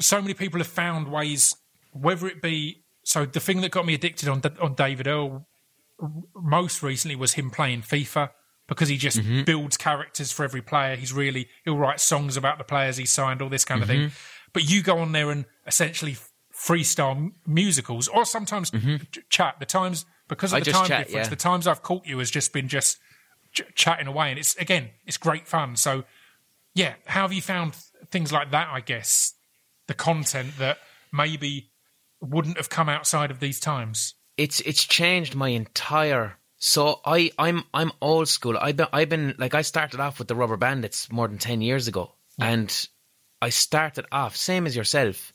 [0.00, 1.54] So many people have found ways,
[1.92, 5.46] whether it be so the thing that got me addicted on on David Earl
[6.34, 8.30] most recently was him playing FIFA
[8.68, 9.44] because he just Mm-hmm.
[9.44, 10.94] builds characters for every player.
[10.96, 14.00] He's really he'll write songs about the players he signed, all this kind of thing.
[14.00, 14.14] Mm-hmm.
[14.52, 16.16] But you go on there and essentially
[16.54, 19.56] freestyle musicals or sometimes ch- chat.
[19.60, 20.68] The times because of Mm-hmm.
[20.68, 21.30] I the time chat, difference, yeah.
[21.30, 22.98] the times I've caught you has just been just
[23.52, 25.76] ch- chatting away, and it's again it's great fun.
[25.76, 26.04] So
[26.74, 28.68] yeah, how have you found th- things like that?
[28.70, 29.34] I guess
[29.86, 30.78] the content that
[31.12, 31.70] maybe
[32.20, 34.14] wouldn't have come outside of these times.
[34.38, 36.36] It's it's changed my entire.
[36.56, 38.56] So I I'm I'm old school.
[38.58, 41.60] I've been I've been like I started off with the Rubber Bandits more than ten
[41.60, 42.88] years ago, and
[43.42, 45.32] I started off same as yourself.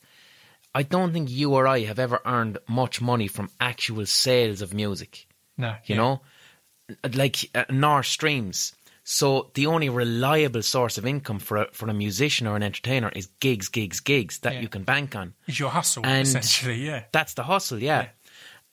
[0.74, 4.74] I don't think you or I have ever earned much money from actual sales of
[4.74, 5.26] music.
[5.56, 6.20] No, you know,
[7.14, 8.72] like uh, nor streams.
[9.06, 13.10] So the only reliable source of income for a, for a musician or an entertainer
[13.14, 14.60] is gigs, gigs, gigs that Yeah.
[14.62, 15.34] you can bank on.
[15.46, 16.86] is your hustle And- essentially.
[16.86, 18.08] Yeah, That's the hustle, yeah.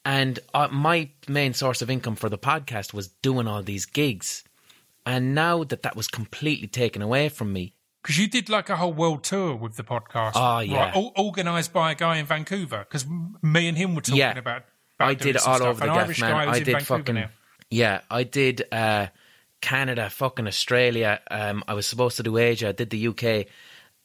[0.03, 4.43] And uh, my main source of income for the podcast was doing all these gigs.
[5.05, 8.75] And now that that was completely taken away from me, because you did like a
[8.77, 10.31] whole world tour with the podcast.
[10.35, 10.85] Oh, yeah.
[10.85, 12.79] right, all, organised by a guy in Vancouver.
[12.79, 13.05] Because
[13.43, 14.31] me and him were talking Yeah.
[14.37, 14.63] about.
[14.97, 15.67] about I did it all stuff.
[15.67, 16.31] over the An gaff, Irish man.
[16.31, 17.29] guy I did Vancouver fucking now.
[17.69, 19.07] yeah, I did uh,
[19.61, 21.19] Canada, fucking Australia.
[21.29, 22.69] Um, I was supposed to do Asia.
[22.69, 23.45] I did the UK,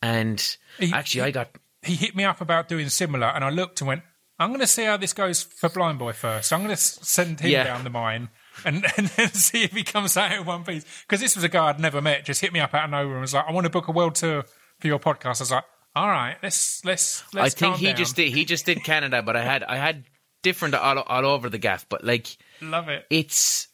[0.02, 1.48] and He- actually, I got
[1.82, 4.02] He hit me up about doing similar, and I looked and went,
[4.38, 6.52] "I'm going to see how this goes for Blind Boy first.
[6.52, 7.64] I'm going to send him Yeah.
[7.64, 8.28] down the mine."
[8.64, 10.84] And, and then see if he comes out in one piece.
[11.02, 13.12] Because this was a guy I'd never met, just hit me up out of nowhere
[13.16, 14.44] and was like, I want to book a world tour
[14.80, 15.40] for your podcast.
[15.40, 15.64] I was like,
[15.94, 17.96] all right, let's let's let's I think he down.
[17.96, 18.32] just did.
[18.32, 20.04] He just did Canada, but I had I had
[20.42, 21.86] different all, all over the gaff.
[21.88, 23.04] But like, love it.
[23.10, 23.68] it's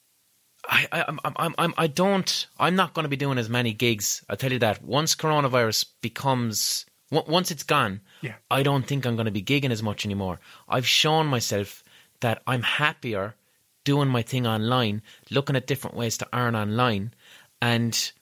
[0.68, 4.24] I I'm, I'm, I'm I don't I'm not going to be doing as many gigs.
[4.28, 8.34] I tell you that once coronavirus becomes once it's gone, Yeah.
[8.50, 10.40] I don't think I'm going to be gigging as much anymore.
[10.68, 11.84] I've shown myself
[12.20, 13.34] that I'm happier
[13.84, 17.12] doing my thing online, looking at different ways to earn online,
[17.60, 18.12] and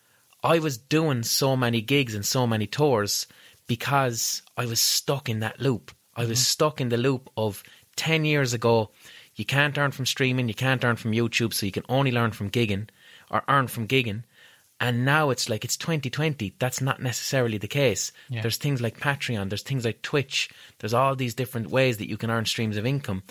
[0.43, 3.27] I was doing so many gigs and so many tours
[3.67, 5.93] because I was stuck in that loop.
[6.17, 6.45] I was mm-hmm.
[6.45, 7.63] stuck in the loop of
[7.97, 8.91] 10 years ago,
[9.37, 12.33] you can't earn from streaming, you can't earn from YouTube, so you can only learn
[12.33, 12.89] from gigging
[13.31, 14.25] or earn from gigging.
[14.83, 16.55] And now it's like it's 2020.
[16.59, 18.13] That's not necessarily the case.
[18.31, 18.41] Yeah.
[18.41, 22.17] There's things like Patreon, there's things like Twitch, there's all these different ways that you
[22.17, 23.23] can earn streams of income.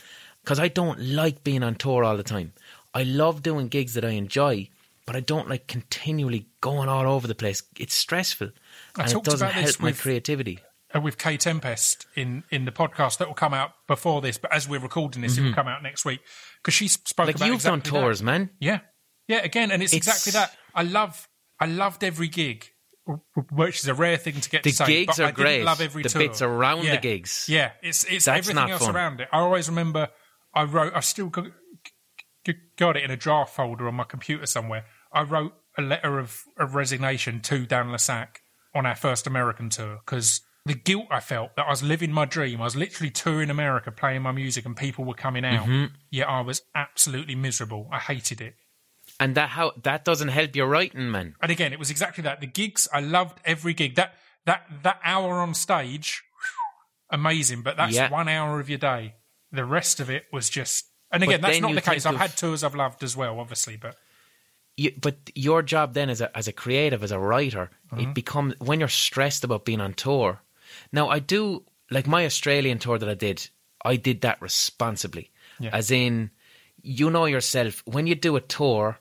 [0.44, 2.54] Because I don't like being on tour all the time.
[2.94, 4.70] I love doing gigs that I enjoy,
[5.06, 7.64] but I don't like continually going all over the place.
[7.80, 8.50] It's stressful.
[8.96, 10.60] I and it talked doesn't about this help my with- creativity.
[10.96, 14.54] uh, with Kae Tempest in in the podcast that will come out before this, but
[14.54, 16.20] as we're recording this, it will come out next week
[16.62, 17.28] because she spoke Mm-hmm.
[17.28, 18.26] Like about you've exactly done tours, that.
[18.26, 18.50] man.
[18.60, 18.80] Yeah,
[19.28, 19.44] yeah.
[19.44, 20.56] Again, and it's, It's- exactly that.
[20.74, 21.28] I love,
[21.60, 22.66] I loved every gig,
[23.52, 24.86] which is a rare thing to get The to say.
[24.86, 25.66] gigs but are I didn't.
[25.66, 26.22] Love every The tour.
[26.22, 27.46] bits around the gigs.
[27.50, 28.96] Yeah, it's it's That's everything else fun.
[28.96, 29.28] around it.
[29.32, 30.10] I always remember.
[30.54, 30.94] I wrote.
[30.96, 31.46] I still got,
[32.78, 34.86] got it in a draft folder on my computer somewhere.
[35.12, 38.42] I wrote a letter of, of resignation to Dan le Sac
[38.76, 42.26] on our first American tour because the guilt I felt that I was living my
[42.26, 42.62] dream.
[42.62, 45.66] I was literally touring America, playing my music, and people were coming out.
[45.66, 45.94] Mm-hmm.
[46.12, 47.88] Yet I was absolutely miserable.
[47.92, 48.56] I hated it.
[49.20, 51.36] And that how that doesn't help your writing, man.
[51.42, 52.40] And again, it was exactly that.
[52.40, 53.96] The gigs, I loved every gig.
[53.96, 54.14] That
[54.46, 57.62] that that hour on stage, whew, amazing.
[57.64, 58.10] But that's Yeah.
[58.10, 59.16] one hour of your day.
[59.52, 60.86] The rest of it was just.
[61.12, 62.06] And again, But that's not the case.
[62.06, 63.98] I've of- had tours I've loved as well, obviously, but
[64.78, 68.00] you, but your job then as a as a creative as a writer Mm-hmm.
[68.12, 70.42] it becomes when you're stressed about being on tour
[70.94, 73.50] now i do like my australian tour that i did
[73.84, 75.72] i did that responsibly Yeah.
[75.74, 76.30] as in
[76.84, 79.00] you know yourself when you do a tour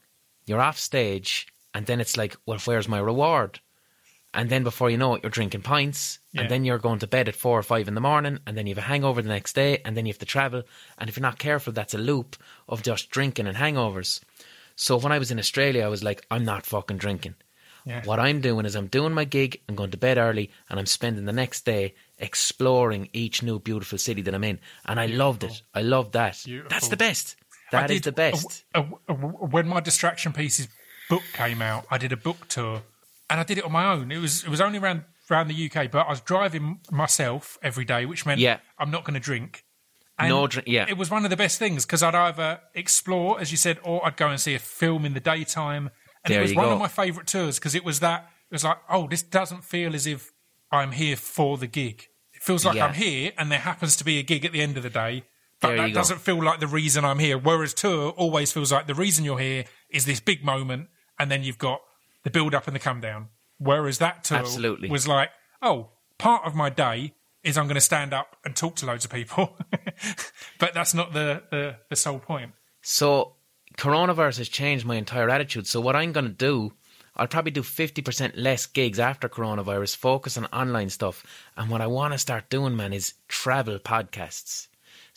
[0.49, 3.61] you're off stage and then it's like well where's my reward
[4.35, 6.43] and then before you know it you're drinking pints Yeah.
[6.43, 8.67] and then you're going to bed at four or five in the morning and then
[8.67, 10.63] you have a hangover the next day and then you have to travel
[10.99, 12.37] and if you're not careful that's a loop
[12.69, 14.21] of just drinking and hangovers
[14.81, 17.35] so when I was in Australia, I was like, I'm not fucking drinking.
[17.85, 18.05] Yeah.
[18.05, 20.87] What I'm doing is I'm doing my gig, I'm going to bed early, and I'm
[20.87, 24.61] spending the next day exploring each new beautiful city that I'm in.
[24.87, 25.63] And I loved it.
[25.75, 26.45] I loved that.
[26.71, 27.35] That's the best.
[27.73, 28.65] I That is did the best.
[28.75, 30.69] a- a- a- when my distraction pieces
[31.09, 32.83] book came out, I did a book tour,
[33.29, 34.11] and I did it on my own.
[34.11, 37.85] It was it was only around around the UK, but I was driving myself every
[37.85, 38.59] day, which meant Yeah.
[38.79, 39.65] I'm not going to drink.
[40.19, 40.87] And No drink- yeah.
[40.89, 44.05] It was one of the best things because I'd either explore, as you said, or
[44.07, 45.91] I'd go and see a film in the daytime.
[46.25, 46.73] And There it was one go.
[46.73, 49.95] of my favourite tours because it was that it was like, oh, this doesn't feel
[49.95, 50.33] as if
[50.73, 52.09] I'm here for the gig.
[52.33, 52.87] It feels like Yeah.
[52.87, 55.25] I'm here, and there happens to be a gig at the end of the day.
[55.61, 57.37] But There that doesn't feel like the reason I'm here.
[57.37, 61.43] Whereas tour always feels like the reason you're here is this big moment, and then
[61.43, 61.81] you've got
[62.23, 63.29] the build up and the come down.
[63.59, 64.89] Whereas that tour Absolutely.
[64.89, 65.31] was like,
[65.61, 69.05] oh, part of my day is I'm going to stand up and talk to loads
[69.05, 69.57] of people,
[70.59, 72.53] but that's not the, the the sole point.
[72.83, 73.35] So
[73.77, 75.67] coronavirus has changed my entire attitude.
[75.67, 76.73] So what I'm going to do,
[77.17, 81.25] I'll probably do 50% less gigs after coronavirus, focus on online stuff.
[81.57, 84.68] And what I want to start doing, man, is travel podcasts.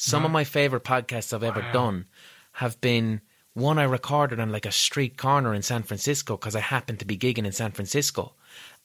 [0.03, 2.05] Some of my favorite podcasts I've ever done
[2.53, 3.21] have been
[3.53, 7.05] one I recorded on like a street corner in San Francisco because I happened to
[7.05, 8.33] be gigging in San Francisco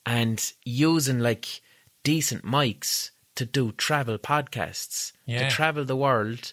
[0.05, 1.62] and using like
[2.05, 5.48] decent mics to do travel podcasts, Yeah.
[5.48, 6.52] to travel the world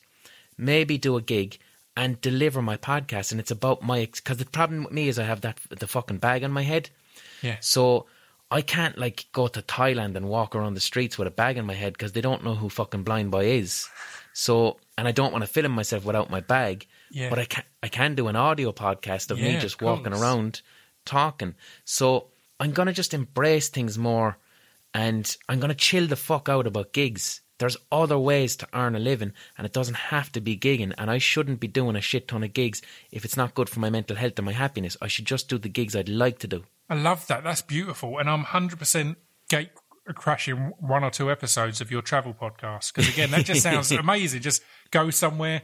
[0.57, 1.57] maybe do a gig
[1.98, 3.31] and deliver my podcast.
[3.31, 6.18] And it's about my because the problem with me is i have that the fucking
[6.19, 6.90] bag on my head.
[7.41, 7.57] Yeah.
[7.60, 8.06] so
[8.49, 11.65] i can't like go to thailand and walk around the streets with a bag on
[11.65, 13.90] my head because they don't know who fucking blind boy is
[14.34, 17.30] so and i don't want to film myself without my bag Yeah.
[17.30, 20.14] but i can i can do an audio podcast of Yeah, me of just walking
[20.14, 20.62] around
[21.06, 21.56] talking
[21.86, 22.28] so
[22.60, 24.38] i'm gonna just embrace things more
[24.96, 27.42] and I'm going to chill the fuck out about gigs.
[27.58, 30.94] There's other ways to earn a living, and it doesn't have to be gigging.
[31.00, 33.80] And I shouldn't be doing a shit ton of gigs if it's not good for
[33.80, 34.96] my mental health and my happiness.
[35.02, 36.66] I should just do the gigs I'd like to do.
[36.92, 37.44] I love that.
[37.44, 39.18] That's beautiful, and I'm hundred percent
[39.50, 39.72] gate
[40.12, 44.42] crashing one or two episodes of your travel podcast because again, that just sounds amazing.
[44.42, 44.62] Just
[44.92, 45.62] go somewhere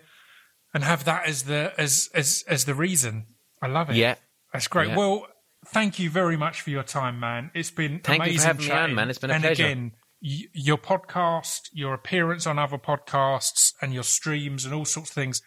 [0.74, 3.26] and have that as the as as as the reason.
[3.61, 3.98] I love it.
[3.98, 4.16] Yeah.
[4.53, 4.90] that's great.
[4.90, 4.98] Yeah.
[4.98, 5.28] Well,
[5.68, 7.52] thank you very much for your time, man.
[7.53, 9.10] It's been Thank you for amazing having me on, man.
[9.10, 9.66] It's been a and pleasure.
[9.66, 9.91] again,
[10.22, 15.16] y- your podcast, your appearance on other podcasts, and your streams and all sorts of
[15.16, 15.41] things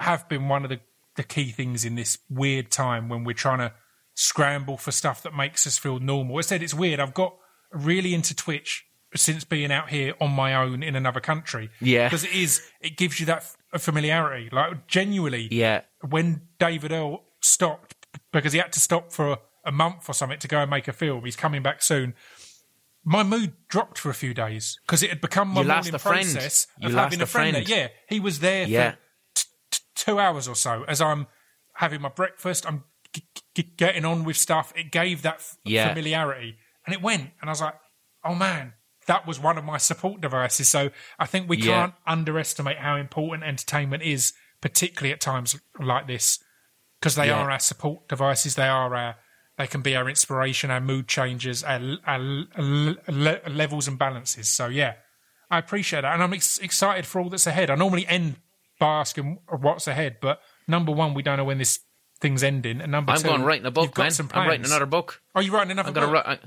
[0.00, 0.80] have been one of the,
[1.16, 3.72] the key things in this weird time when we're trying to
[4.14, 6.36] scramble for stuff that makes us feel normal.
[6.36, 7.00] I said it's weird.
[7.00, 7.34] I've got
[7.74, 8.86] really into Twitch
[9.16, 11.70] since being out here on my own in another country.
[11.80, 12.08] Yeah.
[12.08, 13.44] Because it is, it gives you that
[13.78, 14.48] familiarity.
[14.50, 15.82] Like, genuinely, Yeah.
[16.08, 17.94] when David Earl stopped
[18.32, 20.92] because he had to stop for a month or something to go and make a
[20.92, 22.14] film, he's coming back soon.
[23.04, 25.98] My mood dropped for a few days because it had become my You morning a
[25.98, 26.24] friend.
[26.32, 27.54] process You of having a friend.
[27.54, 27.68] friend.
[27.68, 28.92] Yeah, he was there Yeah.
[28.92, 28.96] for
[29.34, 31.26] t- t- two hours or so as I'm
[31.74, 32.66] having my breakfast.
[32.66, 34.72] I'm g- g- getting on with stuff.
[34.74, 35.88] It gave that f- Yeah.
[35.88, 37.30] familiarity, and it went.
[37.40, 37.74] And I was like,
[38.24, 38.74] "Oh man,
[39.06, 41.64] that was one of my support devices." So I think we Yeah.
[41.72, 46.38] can't underestimate how important entertainment is, particularly at times like this,
[47.00, 47.38] because they Yeah.
[47.40, 48.54] are our support devices.
[48.54, 49.16] They are our
[49.56, 54.48] they can be our inspiration, our mood changes, our, our le- le- levels and balances.
[54.48, 54.94] So yeah,
[55.48, 57.70] I appreciate that, and I'm ex- excited for all that's ahead.
[57.70, 58.36] I normally end
[58.80, 61.78] by asking what's ahead, but number one, we don't know when this
[62.18, 64.10] thing's ending, and number I'm two, going writing a book, man.
[64.32, 65.22] I'm writing another book.
[65.36, 66.12] Are you writing another I'm book?
[66.12, 66.40] write.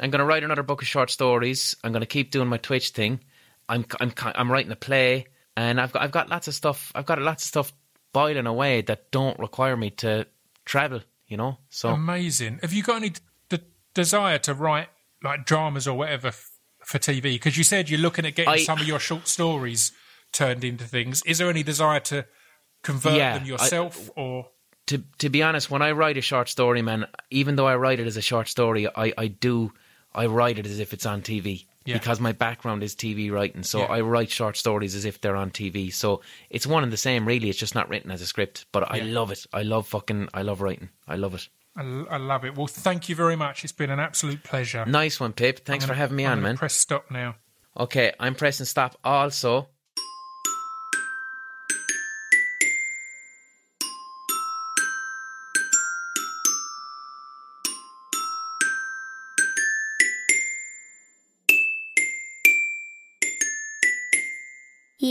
[0.00, 1.76] I'm gonna write another book of short stories.
[1.84, 3.20] I'm gonna keep doing my Twitch thing.
[3.68, 6.90] I'm I'm I'm writing a play, and I've got I've got lots of stuff.
[6.94, 7.72] I've got lots of stuff
[8.12, 10.26] boiling away that don't require me to
[10.64, 11.00] travel.
[11.28, 12.58] You know, so Amazing.
[12.62, 13.12] Have you got any
[13.48, 13.58] d-
[13.94, 14.88] desire to write
[15.22, 16.50] like dramas or whatever f-
[16.84, 17.34] for TV?
[17.34, 19.92] Because you said you're looking at getting I- some of your short stories
[20.32, 21.22] turned into things.
[21.24, 22.26] Is there any desire to
[22.82, 24.48] convert Yeah, them I- yourself, or
[24.86, 28.00] to to be honest, when I write a short story, man, even though I write
[28.00, 29.72] it as a short story, I, I do
[30.14, 31.94] I write it as if it's on TV Yeah.
[31.98, 33.62] because my background is TV writing.
[33.62, 33.86] So Yeah.
[33.86, 35.90] I write short stories as if they're on TV.
[35.92, 36.20] So
[36.50, 37.48] it's one and the same, really.
[37.48, 39.12] It's just not written as a script, but I Yeah.
[39.14, 39.46] love it.
[39.52, 40.90] I love fucking I love writing.
[41.06, 41.48] I love it.
[41.76, 42.56] I, l- I love it.
[42.56, 43.62] Well, thank you very much.
[43.62, 44.84] It's been an absolute pleasure.
[44.86, 45.64] Nice one, Pip.
[45.64, 46.56] Thanks for having me I'm on, man.
[46.56, 47.36] Press stop now.
[47.78, 48.98] Okay, I'm pressing stop.
[49.04, 49.68] Also,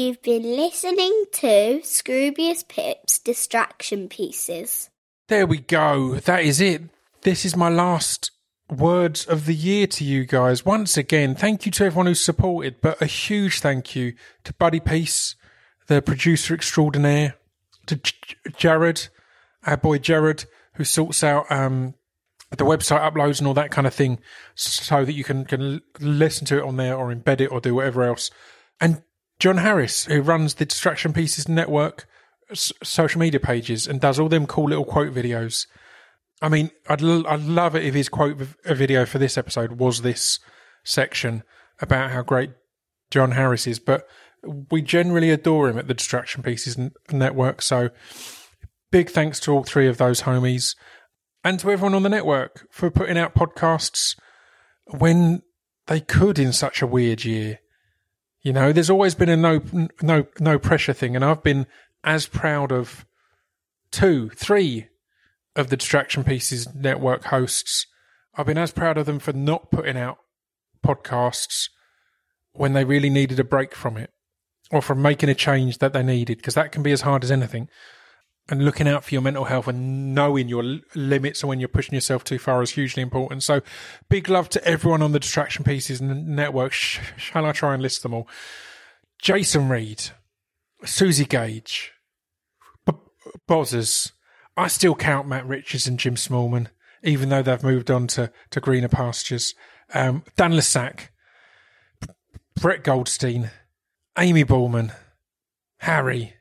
[0.10, 4.90] You've been listening to Scroobius Pip's Distraction Pieces.
[5.27, 6.15] There we go.
[6.15, 6.81] That is it.
[7.22, 8.31] This is my last
[8.72, 10.65] words of the year to you guys.
[10.65, 14.15] Once again, thank you to everyone who's supported, but a huge thank you
[14.45, 15.36] to Buddy Peace,
[15.86, 17.36] the producer extraordinaire,
[17.86, 18.15] to J-
[18.57, 19.10] Jared,
[19.68, 21.94] our boy Jared, who sorts out um,
[22.49, 24.19] the website uploads and all that kind of thing,
[24.56, 27.76] so that you can can listen to it on there or embed it or do
[27.76, 28.31] whatever else.
[28.81, 29.03] And
[29.39, 32.05] John Harris, who runs the Distraction Pieces Network
[32.51, 35.65] s- social media pages and does all them cool little quote videos.
[36.41, 39.73] I mean, I'd l- I'd love it if his quote v- video for this episode
[39.73, 40.39] was this
[40.83, 41.43] section
[41.81, 42.51] about how great
[43.11, 44.07] John Harris is, but
[44.71, 47.61] we generally adore him at the Distraction Pieces N- Network.
[47.61, 47.89] So
[48.91, 50.75] big thanks to all three of those homies
[51.43, 54.17] and to everyone on the network for putting out podcasts
[54.97, 55.41] when
[55.87, 57.59] they could in such a weird year.
[58.41, 59.61] You know, there's always been a no
[60.01, 61.67] no no pressure thing, and I've been
[62.03, 63.05] as proud of
[63.91, 64.87] two, three
[65.55, 67.85] of the Distraction Pieces network hosts.
[68.35, 70.17] I've been as proud of them for not putting out
[70.85, 71.69] podcasts
[72.53, 74.11] when they really needed a break from it
[74.71, 77.31] or from making a change that they needed, because that can be as hard as
[77.31, 77.67] anything.
[78.51, 81.93] And looking out for your mental health and knowing your limits and when you're pushing
[81.93, 83.43] yourself too far is hugely important.
[83.43, 83.61] So,
[84.09, 86.71] big love to everyone on the Distraction Pieces network.
[86.71, 88.27] Sh- shall I try and list them all?
[89.21, 90.09] Jason Reed,
[90.84, 91.93] Suzi Gage,
[93.47, 94.13] Bozzers.
[94.57, 96.67] I still count Matt Richards and Jim Smallman,
[97.03, 99.53] even though they've moved on to, to greener pastures.
[99.93, 101.11] Um, Dan le Sac,
[102.59, 103.51] Brett Goldstein,
[104.17, 104.91] Amy Ballman,
[105.77, 106.34] Harry.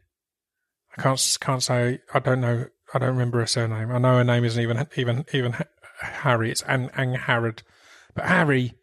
[0.98, 2.66] I can't can't say I don't know.
[2.92, 3.92] I don't remember her surname.
[3.92, 5.54] I know her name isn't even even even
[6.00, 6.50] Harry.
[6.50, 7.62] It's Ang Ang Harrod,
[8.14, 8.74] but Harry,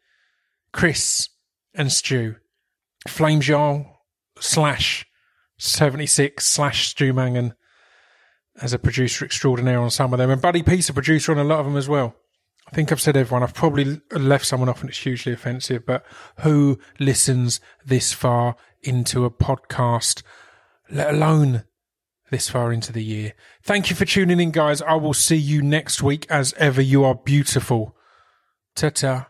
[0.71, 1.29] Chris,
[1.73, 2.35] and Stu,
[3.07, 4.01] Flame Jarl
[4.39, 5.05] slash
[5.57, 7.53] seventy six slash Stu Mangan
[8.61, 11.43] as a producer extraordinaire on some of them, and Buddy Peace a producer on a
[11.43, 12.15] lot of them as well.
[12.67, 13.43] I think I've said everyone.
[13.43, 16.03] I've probably left someone off and it's hugely offensive, but
[16.39, 20.23] who listens this far into a podcast,
[20.89, 21.65] let alone
[22.31, 23.34] this far into the year?
[23.64, 24.81] Thank you for tuning in, guys.
[24.81, 26.26] I will see you next week.
[26.30, 27.95] As ever, you are beautiful.
[28.76, 29.27] Ta ta.